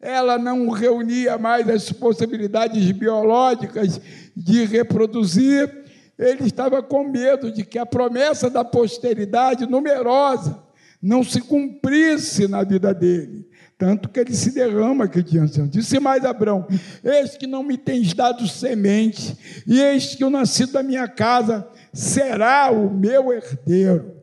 ela 0.00 0.38
não 0.38 0.70
reunia 0.70 1.36
mais 1.36 1.68
as 1.68 1.92
possibilidades 1.92 2.90
biológicas 2.92 4.00
de 4.34 4.64
reproduzir, 4.64 5.84
ele 6.18 6.44
estava 6.44 6.82
com 6.82 7.04
medo 7.04 7.50
de 7.52 7.64
que 7.64 7.78
a 7.78 7.84
promessa 7.84 8.48
da 8.48 8.64
posteridade 8.64 9.66
numerosa 9.66 10.62
não 11.02 11.22
se 11.24 11.40
cumprisse 11.40 12.46
na 12.46 12.62
vida 12.62 12.92
dele. 12.94 13.48
Tanto 13.78 14.10
que 14.10 14.20
ele 14.20 14.34
se 14.34 14.52
derrama 14.52 15.04
aqui 15.04 15.22
diante. 15.22 15.62
Disse 15.62 15.98
mais 15.98 16.22
Abraão: 16.22 16.66
Eis 17.02 17.38
que 17.38 17.46
não 17.46 17.62
me 17.62 17.78
tens 17.78 18.12
dado 18.12 18.46
semente, 18.46 19.34
e 19.66 19.80
eis 19.80 20.14
que 20.14 20.22
o 20.22 20.28
nascido 20.28 20.72
da 20.72 20.82
minha 20.82 21.08
casa 21.08 21.66
será 21.90 22.70
o 22.70 22.90
meu 22.90 23.32
herdeiro. 23.32 24.16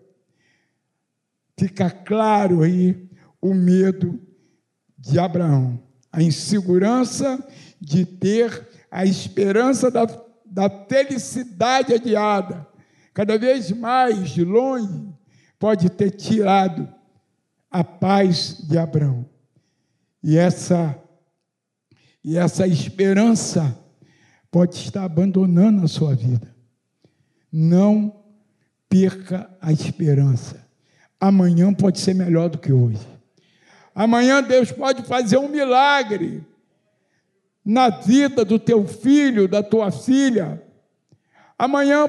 Fica 1.60 1.90
claro 1.90 2.62
aí 2.62 3.10
o 3.42 3.56
medo 3.56 4.20
de 4.98 5.20
Abraão, 5.20 5.80
a 6.12 6.22
insegurança 6.22 7.46
de 7.80 8.06
ter 8.06 8.68
a 8.90 9.06
esperança 9.06 9.92
da, 9.92 10.06
da 10.46 10.70
felicidade 10.70 11.94
adiada, 11.94 12.66
cada 13.14 13.38
vez 13.38 13.72
mais 13.72 14.30
de 14.30 14.44
longe, 14.44 15.08
pode 15.60 15.90
ter 15.90 16.12
tirado 16.12 16.88
a 17.70 17.84
paz 17.84 18.58
de 18.68 18.78
Abraão. 18.78 19.26
E 20.24 20.38
essa 20.38 20.98
e 22.24 22.38
essa 22.38 22.68
esperança 22.68 23.78
pode 24.52 24.76
estar 24.76 25.06
abandonando 25.06 25.86
a 25.86 25.88
sua 25.88 26.14
vida. 26.14 26.54
Não 27.50 28.14
perca 28.90 29.50
a 29.62 29.72
esperança. 29.72 30.68
Amanhã 31.20 31.74
pode 31.74 32.00
ser 32.00 32.14
melhor 32.14 32.50
do 32.50 32.58
que 32.58 32.74
hoje. 32.74 33.00
Amanhã 33.98 34.44
Deus 34.44 34.72
pode 34.72 35.02
fazer 35.02 35.40
um 35.40 35.48
milagre 35.48 36.46
na 37.66 37.90
vida 37.90 38.46
do 38.46 38.60
teu 38.60 38.86
filho, 38.86 39.48
da 39.48 39.64
tua 39.64 39.90
filha. 39.90 40.64
Amanhã 41.58 42.08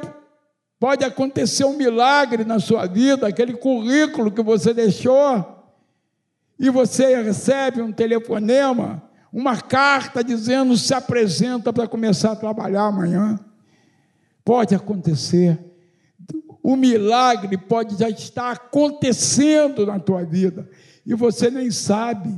pode 0.78 1.02
acontecer 1.02 1.64
um 1.64 1.78
milagre 1.78 2.44
na 2.44 2.60
sua 2.60 2.84
vida, 2.84 3.26
aquele 3.26 3.54
currículo 3.54 4.30
que 4.30 4.42
você 4.42 4.74
deixou, 4.74 5.64
e 6.58 6.68
você 6.68 7.22
recebe 7.22 7.80
um 7.80 7.90
telefonema, 7.90 9.02
uma 9.32 9.58
carta 9.58 10.22
dizendo 10.22 10.76
se 10.76 10.92
apresenta 10.92 11.72
para 11.72 11.88
começar 11.88 12.32
a 12.32 12.36
trabalhar 12.36 12.82
amanhã. 12.82 13.40
Pode 14.44 14.74
acontecer. 14.74 15.58
O 16.62 16.76
milagre 16.76 17.56
pode 17.56 17.96
já 17.96 18.10
estar 18.10 18.50
acontecendo 18.50 19.86
na 19.86 19.98
tua 19.98 20.22
vida 20.22 20.68
e 21.08 21.14
você 21.14 21.50
nem 21.50 21.70
sabe. 21.70 22.36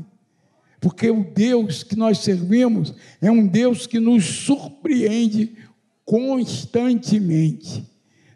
Porque 0.81 1.11
o 1.11 1.25
Deus 1.25 1.83
que 1.83 1.97
nós 1.97 2.19
servimos 2.19 2.95
é 3.21 3.31
um 3.31 3.45
Deus 3.47 3.87
que 3.87 3.99
nos 3.99 4.25
surpreende 4.25 5.57
constantemente, 6.05 7.85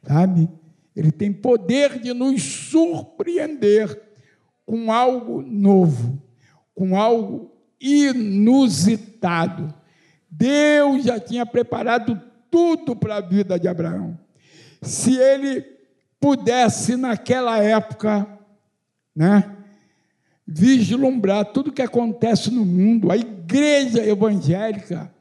sabe? 0.02 0.48
Ele 0.94 1.12
tem 1.12 1.32
poder 1.32 2.00
de 2.00 2.12
nos 2.12 2.42
surpreender 2.42 4.02
com 4.66 4.92
algo 4.92 5.40
novo, 5.40 6.20
com 6.74 6.96
algo 6.96 7.52
inusitado. 7.80 9.72
Deus 10.28 11.04
já 11.04 11.18
tinha 11.20 11.46
preparado 11.46 12.20
tudo 12.50 12.94
para 12.96 13.16
a 13.16 13.20
vida 13.20 13.58
de 13.58 13.68
Abraão. 13.68 14.18
Se 14.82 15.16
ele 15.16 15.64
pudesse, 16.20 16.96
naquela 16.96 17.58
época, 17.58 18.26
né, 19.14 19.63
vislumbrar 20.46 21.46
tudo 21.46 21.72
que 21.72 21.82
acontece 21.82 22.50
no 22.50 22.64
mundo, 22.64 23.10
a 23.10 23.16
igreja 23.16 24.04
evangélica, 24.04 25.12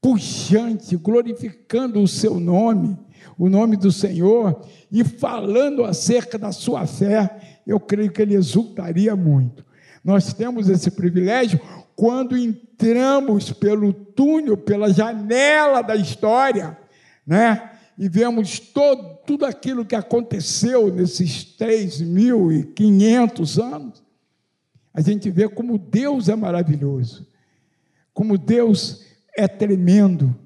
puxante, 0.00 0.96
glorificando 0.96 2.00
o 2.00 2.08
seu 2.08 2.38
nome, 2.38 2.96
o 3.38 3.48
nome 3.48 3.76
do 3.76 3.90
Senhor, 3.90 4.62
e 4.90 5.02
falando 5.04 5.84
acerca 5.84 6.38
da 6.38 6.52
sua 6.52 6.86
fé, 6.86 7.60
eu 7.66 7.80
creio 7.80 8.12
que 8.12 8.20
ele 8.20 8.34
exultaria 8.34 9.16
muito. 9.16 9.64
Nós 10.04 10.34
temos 10.34 10.68
esse 10.68 10.90
privilégio 10.90 11.60
quando 11.94 12.36
entramos 12.36 13.52
pelo 13.52 13.92
túnel, 13.92 14.56
pela 14.56 14.92
janela 14.92 15.82
da 15.82 15.94
história, 15.94 16.76
né? 17.26 17.70
E 17.96 18.08
vemos 18.08 18.58
todo, 18.58 19.18
tudo 19.24 19.46
aquilo 19.46 19.84
que 19.84 19.94
aconteceu 19.94 20.92
nesses 20.92 21.44
3.500 21.56 23.62
anos. 23.62 24.02
A 24.94 25.00
gente 25.00 25.30
vê 25.30 25.48
como 25.48 25.78
Deus 25.78 26.28
é 26.28 26.36
maravilhoso, 26.36 27.26
como 28.12 28.36
Deus 28.36 29.04
é 29.36 29.48
tremendo, 29.48 30.36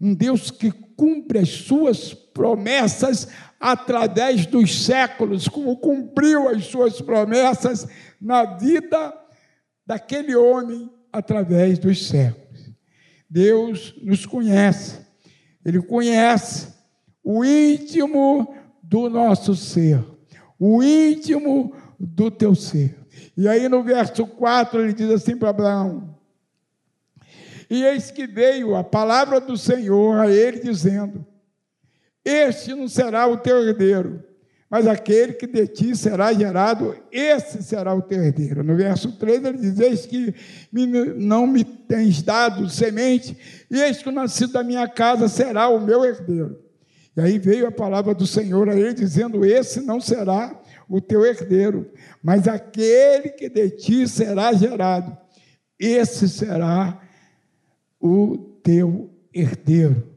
um 0.00 0.14
Deus 0.14 0.50
que 0.50 0.70
cumpre 0.70 1.40
as 1.40 1.48
suas 1.48 2.14
promessas 2.14 3.28
através 3.58 4.46
dos 4.46 4.84
séculos, 4.84 5.48
como 5.48 5.76
cumpriu 5.78 6.48
as 6.48 6.66
suas 6.66 7.00
promessas 7.00 7.86
na 8.20 8.44
vida 8.44 9.12
daquele 9.84 10.34
homem 10.36 10.90
através 11.12 11.78
dos 11.78 12.06
séculos. 12.06 12.70
Deus 13.28 13.94
nos 14.02 14.24
conhece, 14.24 15.00
Ele 15.64 15.82
conhece 15.82 16.74
o 17.24 17.44
íntimo 17.44 18.54
do 18.82 19.10
nosso 19.10 19.56
ser, 19.56 20.04
o 20.58 20.82
íntimo 20.82 21.74
do 21.98 22.30
teu 22.30 22.54
ser. 22.54 23.05
E 23.36 23.46
aí 23.46 23.68
no 23.68 23.82
verso 23.82 24.26
4 24.26 24.80
ele 24.80 24.92
diz 24.94 25.10
assim 25.10 25.36
para 25.36 25.50
Abraão: 25.50 26.16
E 27.68 27.84
eis 27.84 28.10
que 28.10 28.26
veio 28.26 28.74
a 28.74 28.82
palavra 28.82 29.40
do 29.40 29.58
Senhor 29.58 30.18
a 30.18 30.30
ele, 30.30 30.60
dizendo: 30.60 31.24
Este 32.24 32.74
não 32.74 32.88
será 32.88 33.26
o 33.26 33.36
teu 33.36 33.62
herdeiro, 33.62 34.24
mas 34.70 34.86
aquele 34.86 35.34
que 35.34 35.46
de 35.46 35.66
ti 35.66 35.94
será 35.94 36.32
gerado, 36.32 36.96
esse 37.12 37.62
será 37.62 37.94
o 37.94 38.00
teu 38.00 38.24
herdeiro. 38.24 38.64
No 38.64 38.74
verso 38.74 39.12
3 39.12 39.44
ele 39.44 39.58
diz: 39.58 39.78
Eis 39.78 40.06
que 40.06 40.34
não 41.16 41.46
me 41.46 41.62
tens 41.62 42.22
dado 42.22 42.70
semente, 42.70 43.36
e 43.70 43.80
eis 43.82 44.02
que 44.02 44.08
o 44.08 44.12
nascido 44.12 44.54
da 44.54 44.64
minha 44.64 44.88
casa 44.88 45.28
será 45.28 45.68
o 45.68 45.78
meu 45.78 46.04
herdeiro. 46.06 46.58
E 47.14 47.20
aí 47.20 47.38
veio 47.38 47.66
a 47.66 47.72
palavra 47.72 48.14
do 48.14 48.26
Senhor 48.26 48.70
a 48.70 48.74
ele, 48.74 48.94
dizendo: 48.94 49.44
Esse 49.44 49.82
não 49.82 50.00
será 50.00 50.58
o 50.88 51.00
teu 51.00 51.24
herdeiro, 51.24 51.90
mas 52.22 52.46
aquele 52.46 53.30
que 53.30 53.48
de 53.48 53.70
ti 53.70 54.08
será 54.08 54.52
gerado, 54.52 55.16
esse 55.78 56.28
será 56.28 57.00
o 58.00 58.36
teu 58.62 59.10
herdeiro. 59.34 60.14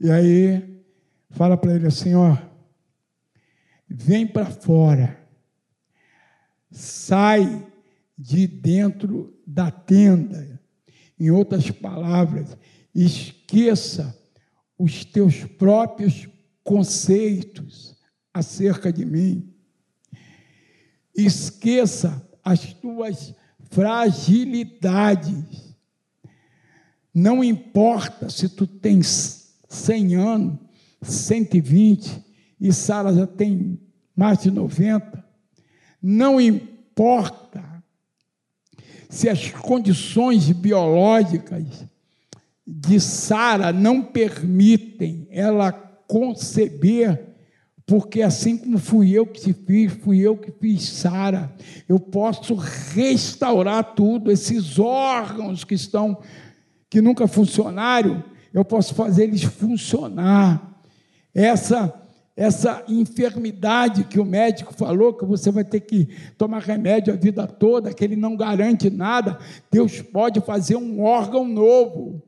E 0.00 0.10
aí 0.10 0.82
fala 1.30 1.56
para 1.56 1.74
ele 1.74 1.86
assim: 1.86 2.14
Ó 2.14 2.36
vem 3.88 4.26
para 4.26 4.46
fora, 4.46 5.18
sai 6.70 7.66
de 8.16 8.46
dentro 8.46 9.34
da 9.46 9.70
tenda. 9.70 10.60
Em 11.18 11.30
outras 11.30 11.70
palavras, 11.70 12.56
esqueça 12.94 14.14
os 14.78 15.04
teus 15.04 15.44
próprios 15.44 16.28
conceitos 16.62 17.95
acerca 18.36 18.92
de 18.92 19.02
mim. 19.02 19.50
Esqueça 21.14 22.22
as 22.44 22.74
tuas 22.74 23.34
fragilidades. 23.70 25.74
Não 27.14 27.42
importa 27.42 28.28
se 28.28 28.50
tu 28.50 28.66
tens 28.66 29.54
100 29.70 30.16
anos, 30.16 30.58
120, 31.00 32.22
e 32.60 32.70
Sara 32.74 33.14
já 33.14 33.26
tem 33.26 33.80
mais 34.14 34.40
de 34.40 34.50
90. 34.50 35.24
Não 36.02 36.38
importa 36.38 37.82
se 39.08 39.30
as 39.30 39.50
condições 39.50 40.52
biológicas 40.52 41.86
de 42.66 43.00
Sara 43.00 43.72
não 43.72 44.02
permitem 44.02 45.26
ela 45.30 45.72
conceber, 45.72 47.34
porque 47.86 48.20
assim 48.20 48.56
como 48.56 48.78
fui 48.78 49.12
eu 49.12 49.24
que 49.24 49.40
te 49.40 49.52
fiz, 49.52 49.92
fui 49.92 50.18
eu 50.18 50.36
que 50.36 50.50
fiz 50.50 50.82
Sara, 50.88 51.54
eu 51.88 52.00
posso 52.00 52.54
restaurar 52.54 53.94
tudo, 53.94 54.32
esses 54.32 54.78
órgãos 54.78 55.62
que 55.62 55.74
estão, 55.74 56.20
que 56.90 57.00
nunca 57.00 57.28
funcionaram, 57.28 58.24
eu 58.52 58.64
posso 58.64 58.92
fazer 58.92 59.24
eles 59.24 59.44
funcionar. 59.44 60.82
Essa 61.32 62.02
essa 62.36 62.84
enfermidade 62.86 64.04
que 64.04 64.20
o 64.20 64.24
médico 64.24 64.74
falou 64.74 65.14
que 65.14 65.24
você 65.24 65.50
vai 65.50 65.64
ter 65.64 65.80
que 65.80 66.06
tomar 66.36 66.60
remédio 66.60 67.14
a 67.14 67.16
vida 67.16 67.46
toda, 67.46 67.94
que 67.94 68.04
ele 68.04 68.14
não 68.14 68.36
garante 68.36 68.90
nada, 68.90 69.38
Deus 69.70 70.02
pode 70.02 70.42
fazer 70.42 70.76
um 70.76 71.02
órgão 71.02 71.48
novo. 71.48 72.22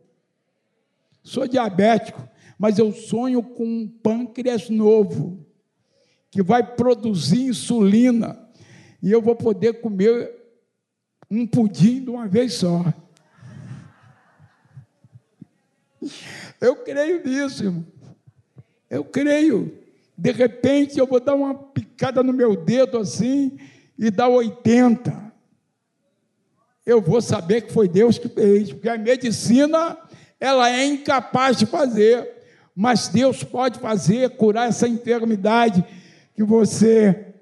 Sou 1.22 1.46
diabético, 1.46 2.26
mas 2.58 2.78
eu 2.78 2.90
sonho 2.90 3.42
com 3.42 3.64
um 3.66 3.86
pâncreas 3.86 4.70
novo, 4.70 5.46
que 6.30 6.42
vai 6.42 6.62
produzir 6.62 7.42
insulina, 7.42 8.38
e 9.02 9.10
eu 9.10 9.22
vou 9.22 9.34
poder 9.34 9.80
comer 9.80 10.30
um 11.30 11.46
pudim 11.46 12.02
de 12.02 12.10
uma 12.10 12.26
vez 12.26 12.54
só. 12.54 12.84
Eu 16.60 16.76
creio 16.76 17.24
nisso, 17.24 17.64
irmão. 17.64 17.86
Eu 18.90 19.04
creio. 19.04 19.78
De 20.16 20.32
repente 20.32 20.98
eu 20.98 21.06
vou 21.06 21.20
dar 21.20 21.34
uma 21.34 21.54
picada 21.54 22.22
no 22.22 22.32
meu 22.32 22.56
dedo 22.56 22.98
assim 22.98 23.58
e 23.98 24.10
dar 24.10 24.28
80. 24.28 25.32
Eu 26.84 27.00
vou 27.00 27.20
saber 27.20 27.62
que 27.62 27.72
foi 27.72 27.86
Deus 27.86 28.18
que 28.18 28.28
fez, 28.28 28.72
porque 28.72 28.88
a 28.88 28.98
medicina 28.98 29.96
ela 30.40 30.70
é 30.70 30.84
incapaz 30.84 31.56
de 31.56 31.66
fazer. 31.66 32.36
mas 32.74 33.08
Deus 33.08 33.42
pode 33.42 33.80
fazer, 33.80 34.30
curar 34.36 34.68
essa 34.68 34.86
enfermidade 34.86 35.84
que 36.38 36.44
você 36.44 37.34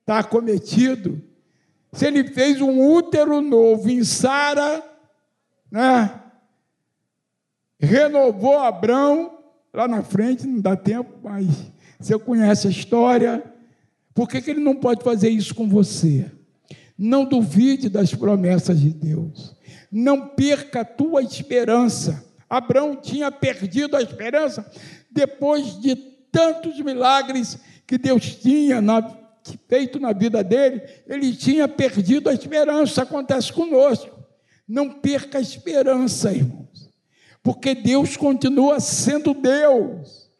está 0.00 0.22
cometido. 0.22 1.20
Se 1.92 2.06
ele 2.06 2.22
fez 2.22 2.60
um 2.60 2.88
útero 2.88 3.40
novo 3.40 3.90
em 3.90 4.04
Sara, 4.04 4.80
né? 5.68 6.22
Renovou 7.80 8.56
Abraão, 8.60 9.40
lá 9.72 9.88
na 9.88 10.04
frente, 10.04 10.46
não 10.46 10.60
dá 10.60 10.76
tempo, 10.76 11.18
mas 11.20 11.48
você 11.98 12.16
conhece 12.16 12.68
a 12.68 12.70
história. 12.70 13.42
Por 14.14 14.28
que, 14.28 14.40
que 14.40 14.52
ele 14.52 14.60
não 14.60 14.76
pode 14.76 15.02
fazer 15.02 15.30
isso 15.30 15.52
com 15.52 15.68
você? 15.68 16.30
Não 16.96 17.24
duvide 17.24 17.88
das 17.88 18.14
promessas 18.14 18.78
de 18.78 18.90
Deus. 18.90 19.56
Não 19.90 20.28
perca 20.28 20.82
a 20.82 20.84
tua 20.84 21.22
esperança. 21.22 22.24
Abraão 22.48 22.94
tinha 22.94 23.32
perdido 23.32 23.96
a 23.96 24.02
esperança 24.02 24.64
depois 25.10 25.76
de 25.80 25.96
tantos 26.30 26.78
milagres 26.78 27.58
que 27.86 27.98
Deus 27.98 28.36
tinha 28.36 28.80
na, 28.80 29.14
feito 29.68 30.00
na 30.00 30.12
vida 30.12 30.42
dele, 30.42 30.82
ele 31.06 31.34
tinha 31.34 31.68
perdido 31.68 32.28
a 32.28 32.34
esperança. 32.34 33.02
Acontece 33.02 33.52
conosco. 33.52 34.10
Não 34.66 34.90
perca 34.90 35.38
a 35.38 35.42
esperança, 35.42 36.32
irmãos, 36.32 36.90
porque 37.42 37.74
Deus 37.74 38.16
continua 38.16 38.80
sendo 38.80 39.34
Deus. 39.34 40.30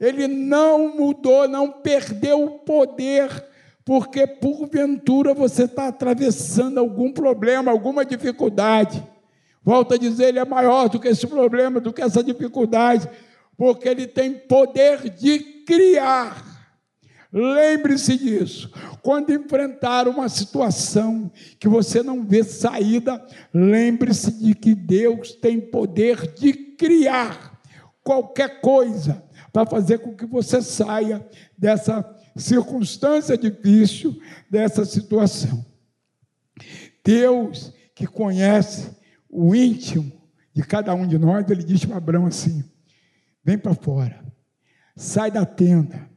Ele 0.00 0.26
não 0.26 0.96
mudou, 0.96 1.48
não 1.48 1.70
perdeu 1.70 2.44
o 2.44 2.58
poder, 2.60 3.30
porque 3.84 4.26
porventura 4.26 5.34
você 5.34 5.64
está 5.64 5.88
atravessando 5.88 6.78
algum 6.78 7.12
problema, 7.12 7.70
alguma 7.70 8.04
dificuldade. 8.04 9.04
Volto 9.62 9.94
a 9.94 9.98
dizer, 9.98 10.28
ele 10.28 10.38
é 10.38 10.44
maior 10.44 10.88
do 10.88 10.98
que 10.98 11.08
esse 11.08 11.26
problema, 11.26 11.80
do 11.80 11.92
que 11.92 12.02
essa 12.02 12.22
dificuldade, 12.22 13.08
porque 13.56 13.88
ele 13.88 14.06
tem 14.06 14.34
poder 14.34 15.10
de 15.10 15.38
criar. 15.66 16.47
Lembre-se 17.32 18.16
disso. 18.16 18.72
Quando 19.02 19.32
enfrentar 19.32 20.08
uma 20.08 20.28
situação 20.28 21.30
que 21.58 21.68
você 21.68 22.02
não 22.02 22.24
vê 22.24 22.42
saída, 22.42 23.24
lembre-se 23.52 24.32
de 24.32 24.54
que 24.54 24.74
Deus 24.74 25.32
tem 25.32 25.60
poder 25.60 26.32
de 26.34 26.52
criar 26.52 27.60
qualquer 28.02 28.60
coisa 28.60 29.22
para 29.52 29.66
fazer 29.66 29.98
com 29.98 30.16
que 30.16 30.24
você 30.24 30.62
saia 30.62 31.26
dessa 31.56 32.02
circunstância 32.34 33.36
difícil, 33.36 34.18
dessa 34.50 34.84
situação. 34.84 35.64
Deus 37.04 37.72
que 37.94 38.06
conhece 38.06 38.96
o 39.28 39.54
íntimo 39.54 40.12
de 40.54 40.62
cada 40.62 40.94
um 40.94 41.06
de 41.06 41.18
nós, 41.18 41.48
ele 41.50 41.62
diz 41.62 41.84
para 41.84 41.96
Abraão 41.96 42.26
assim: 42.26 42.64
vem 43.44 43.58
para 43.58 43.74
fora, 43.74 44.24
sai 44.96 45.30
da 45.30 45.44
tenda, 45.44 46.07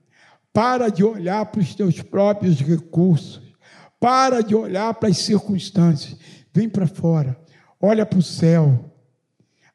para 0.54 0.90
de 0.90 1.04
olhar 1.04 1.46
para 1.46 1.62
os 1.62 1.74
teus 1.76 2.02
próprios 2.02 2.60
recursos, 2.60 3.42
para 4.00 4.42
de 4.42 4.56
olhar 4.56 4.94
para 4.96 5.10
as 5.10 5.18
circunstâncias, 5.18 6.18
vem 6.54 6.68
para 6.68 6.88
fora, 6.88 7.38
olha 7.80 8.06
para 8.06 8.20
o 8.20 8.24
céu. 8.24 8.92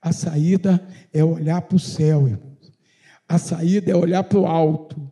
A 0.01 0.13
saída 0.13 0.87
é 1.13 1.25
olhar 1.25 1.63
para 1.63 1.77
o 1.77 1.81
céu, 1.81 2.29
irmãos. 2.29 2.73
A 3.29 3.39
saída 3.39 3.91
é 3.91 3.97
olhar 3.97 4.23
para 4.23 4.39
o 4.39 4.47
alto. 4.47 5.11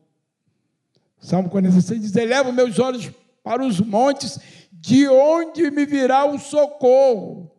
Salmo 1.19 1.49
46 1.49 2.01
diz: 2.01 2.17
Eleva 2.17 2.53
meus 2.53 2.79
olhos 2.79 3.11
para 3.43 3.65
os 3.65 3.81
montes, 3.81 4.39
de 4.71 5.09
onde 5.09 5.71
me 5.71 5.87
virá 5.87 6.25
o 6.25 6.39
socorro? 6.39 7.51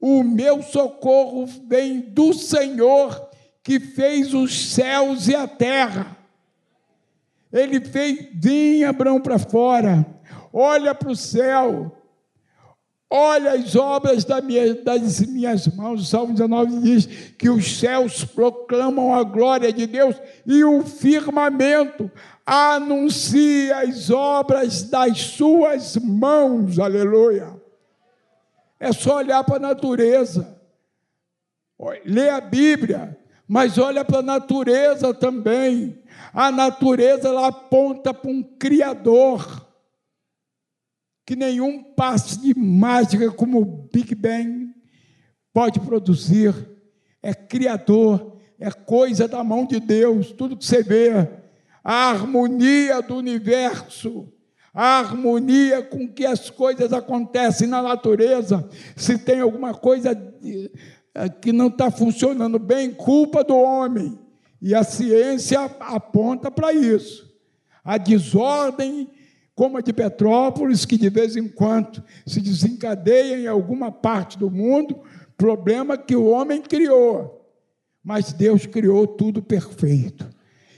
O 0.00 0.22
meu 0.22 0.62
socorro 0.62 1.46
vem 1.66 2.00
do 2.00 2.32
Senhor 2.32 3.28
que 3.62 3.78
fez 3.78 4.32
os 4.32 4.72
céus 4.72 5.28
e 5.28 5.34
a 5.34 5.46
terra. 5.46 6.17
Ele 7.52 7.80
fez, 7.80 8.28
vinha 8.34 8.90
Abraão 8.90 9.20
para 9.20 9.38
fora, 9.38 10.06
olha 10.52 10.94
para 10.94 11.10
o 11.10 11.16
céu, 11.16 11.96
olha 13.10 13.52
as 13.52 13.74
obras 13.74 14.24
das 14.24 14.44
minhas, 14.44 14.84
das 14.84 15.20
minhas 15.20 15.66
mãos. 15.68 16.02
O 16.02 16.04
Salmo 16.04 16.34
19 16.34 16.80
diz 16.80 17.06
que 17.38 17.48
os 17.48 17.78
céus 17.78 18.24
proclamam 18.24 19.14
a 19.14 19.22
glória 19.22 19.72
de 19.72 19.86
Deus 19.86 20.16
e 20.46 20.62
o 20.62 20.82
firmamento 20.84 22.10
anuncia 22.44 23.78
as 23.80 24.10
obras 24.10 24.82
das 24.82 25.18
suas 25.18 25.96
mãos. 25.96 26.78
Aleluia. 26.78 27.56
É 28.80 28.92
só 28.92 29.16
olhar 29.16 29.42
para 29.42 29.56
a 29.56 29.70
natureza, 29.70 30.56
ler 32.04 32.30
a 32.30 32.40
Bíblia, 32.40 33.18
mas 33.46 33.76
olha 33.76 34.04
para 34.04 34.18
a 34.18 34.22
natureza 34.22 35.12
também. 35.12 35.98
A 36.32 36.50
natureza 36.50 37.28
ela 37.28 37.48
aponta 37.48 38.12
para 38.12 38.30
um 38.30 38.42
Criador, 38.42 39.66
que 41.26 41.36
nenhum 41.36 41.82
passe 41.94 42.40
de 42.40 42.58
mágica 42.58 43.30
como 43.30 43.60
o 43.60 43.88
Big 43.92 44.14
Bang 44.14 44.74
pode 45.52 45.80
produzir. 45.80 46.54
É 47.22 47.34
Criador, 47.34 48.36
é 48.58 48.70
coisa 48.70 49.26
da 49.26 49.42
mão 49.42 49.66
de 49.66 49.80
Deus, 49.80 50.32
tudo 50.32 50.56
que 50.56 50.64
você 50.64 50.82
vê, 50.82 51.10
a 51.82 52.10
harmonia 52.10 53.02
do 53.02 53.16
universo 53.16 54.32
a 54.78 55.00
harmonia 55.00 55.82
com 55.82 56.06
que 56.06 56.24
as 56.24 56.50
coisas 56.50 56.92
acontecem 56.92 57.66
na 57.66 57.82
natureza. 57.82 58.68
Se 58.94 59.18
tem 59.18 59.40
alguma 59.40 59.74
coisa 59.74 60.10
eh, 60.44 61.28
que 61.40 61.50
não 61.50 61.66
está 61.66 61.90
funcionando 61.90 62.60
bem, 62.60 62.92
culpa 62.92 63.42
do 63.42 63.56
homem. 63.56 64.16
E 64.60 64.74
a 64.74 64.82
ciência 64.82 65.60
aponta 65.80 66.50
para 66.50 66.72
isso. 66.72 67.28
A 67.84 67.96
desordem, 67.96 69.08
como 69.54 69.78
a 69.78 69.80
de 69.80 69.92
Petrópolis, 69.92 70.84
que 70.84 70.96
de 70.96 71.08
vez 71.08 71.36
em 71.36 71.48
quando 71.48 72.02
se 72.26 72.40
desencadeia 72.40 73.38
em 73.38 73.46
alguma 73.46 73.90
parte 73.90 74.38
do 74.38 74.50
mundo, 74.50 75.00
problema 75.36 75.96
que 75.96 76.16
o 76.16 76.26
homem 76.26 76.60
criou. 76.60 77.38
Mas 78.02 78.32
Deus 78.32 78.66
criou 78.66 79.06
tudo 79.06 79.42
perfeito 79.42 80.28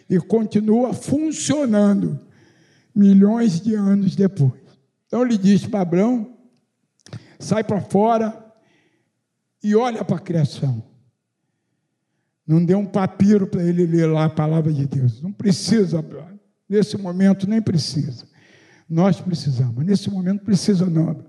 e 0.08 0.18
continua 0.18 0.92
funcionando 0.92 2.18
milhões 2.94 3.60
de 3.60 3.74
anos 3.74 4.16
depois. 4.16 4.60
Então 5.06 5.22
ele 5.22 5.38
diz 5.38 5.66
para 5.66 5.80
Abraão: 5.80 6.36
sai 7.38 7.64
para 7.64 7.80
fora 7.80 8.52
e 9.62 9.74
olha 9.74 10.04
para 10.04 10.16
a 10.16 10.20
criação. 10.20 10.89
Não 12.51 12.64
dê 12.64 12.74
um 12.74 12.84
papiro 12.84 13.46
para 13.46 13.62
ele 13.62 13.86
ler 13.86 14.07
lá 14.07 14.24
a 14.24 14.28
palavra 14.28 14.72
de 14.72 14.84
Deus. 14.84 15.22
Não 15.22 15.32
precisa, 15.32 16.05
nesse 16.68 16.98
momento 16.98 17.48
nem 17.48 17.62
precisa. 17.62 18.26
Nós 18.88 19.20
precisamos, 19.20 19.86
nesse 19.86 20.11
momento 20.11 20.42
precisa 20.42 20.84
não. 20.84 21.24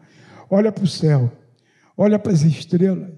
Olha 0.50 0.72
para 0.72 0.84
o 0.84 0.88
céu, 0.88 1.32
olha 1.96 2.18
para 2.18 2.32
as 2.32 2.42
estrelas. 2.42 3.14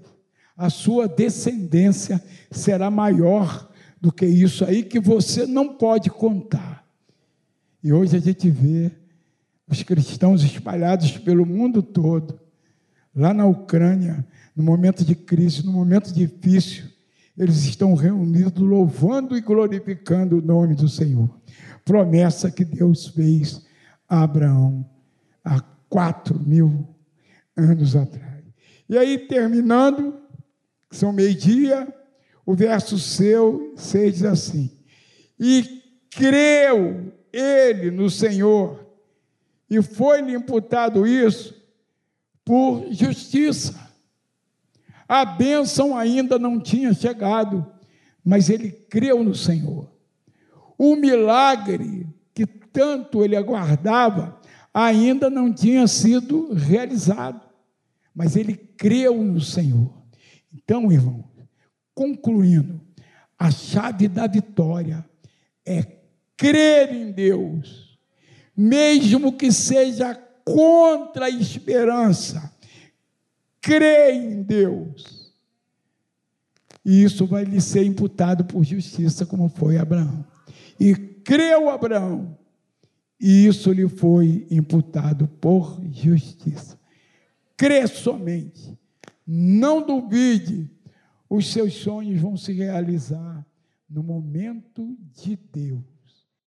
A 0.54 0.68
sua 0.68 1.08
descendência 1.08 2.22
será 2.50 2.90
maior 2.90 3.70
do 3.98 4.12
que 4.12 4.26
isso 4.26 4.66
aí 4.66 4.82
que 4.82 5.00
você 5.00 5.46
não 5.46 5.78
pode 5.78 6.10
contar. 6.10 6.86
E 7.82 7.90
hoje 7.90 8.18
a 8.18 8.20
gente 8.20 8.50
vê 8.50 8.92
os 9.66 9.82
cristãos 9.82 10.44
espalhados 10.44 11.16
pelo 11.16 11.46
mundo 11.46 11.82
todo, 11.82 12.38
lá 13.16 13.32
na 13.32 13.46
Ucrânia, 13.46 14.26
no 14.54 14.62
momento 14.62 15.02
de 15.06 15.14
crise, 15.14 15.64
no 15.64 15.72
momento 15.72 16.12
difícil, 16.12 16.92
eles 17.36 17.64
estão 17.64 17.94
reunidos 17.94 18.62
louvando 18.62 19.36
e 19.36 19.40
glorificando 19.40 20.38
o 20.38 20.42
nome 20.42 20.74
do 20.74 20.88
Senhor. 20.88 21.28
Promessa 21.84 22.50
que 22.50 22.64
Deus 22.64 23.08
fez 23.08 23.64
a 24.08 24.22
Abraão 24.22 24.88
há 25.44 25.60
quatro 25.88 26.38
mil 26.38 26.88
anos 27.56 27.96
atrás. 27.96 28.44
E 28.88 28.96
aí, 28.96 29.18
terminando, 29.18 30.14
são 30.90 31.12
meio-dia, 31.12 31.92
o 32.46 32.54
verso 32.54 32.98
seu 32.98 33.72
6 33.76 34.14
diz 34.14 34.24
assim: 34.24 34.70
E 35.38 35.82
creu 36.10 37.12
ele 37.32 37.90
no 37.90 38.08
Senhor, 38.08 38.86
e 39.68 39.82
foi-lhe 39.82 40.34
imputado 40.34 41.06
isso 41.06 41.54
por 42.44 42.86
justiça. 42.92 43.83
A 45.08 45.24
bênção 45.24 45.96
ainda 45.96 46.38
não 46.38 46.58
tinha 46.58 46.92
chegado, 46.92 47.66
mas 48.24 48.48
ele 48.48 48.70
creu 48.70 49.22
no 49.22 49.34
Senhor. 49.34 49.90
O 50.78 50.96
milagre 50.96 52.06
que 52.32 52.46
tanto 52.46 53.24
ele 53.24 53.36
aguardava 53.36 54.40
ainda 54.72 55.30
não 55.30 55.52
tinha 55.52 55.86
sido 55.86 56.52
realizado, 56.52 57.40
mas 58.14 58.34
ele 58.34 58.56
creu 58.56 59.22
no 59.22 59.40
Senhor. 59.40 59.92
Então, 60.52 60.90
irmão, 60.90 61.24
concluindo, 61.94 62.80
a 63.38 63.50
chave 63.50 64.08
da 64.08 64.26
vitória 64.26 65.04
é 65.64 65.84
crer 66.36 66.92
em 66.92 67.12
Deus, 67.12 67.98
mesmo 68.56 69.32
que 69.32 69.52
seja 69.52 70.14
contra 70.44 71.26
a 71.26 71.30
esperança, 71.30 72.53
crê 73.64 74.12
em 74.12 74.42
Deus. 74.42 75.32
e 76.84 77.02
isso 77.02 77.24
vai 77.26 77.44
lhe 77.44 77.62
ser 77.62 77.82
imputado 77.84 78.44
por 78.44 78.62
justiça, 78.62 79.24
como 79.24 79.48
foi 79.48 79.78
Abraão. 79.78 80.22
E 80.78 80.94
creu 80.94 81.70
Abraão, 81.70 82.36
e 83.18 83.46
isso 83.46 83.72
lhe 83.72 83.88
foi 83.88 84.46
imputado 84.50 85.26
por 85.26 85.80
justiça. 85.90 86.78
Crê 87.56 87.86
somente, 87.86 88.78
não 89.26 89.80
duvide, 89.86 90.70
os 91.30 91.50
seus 91.50 91.72
sonhos 91.72 92.20
vão 92.20 92.36
se 92.36 92.52
realizar 92.52 93.46
no 93.88 94.02
momento 94.02 94.94
de 95.14 95.38
Deus. 95.50 95.93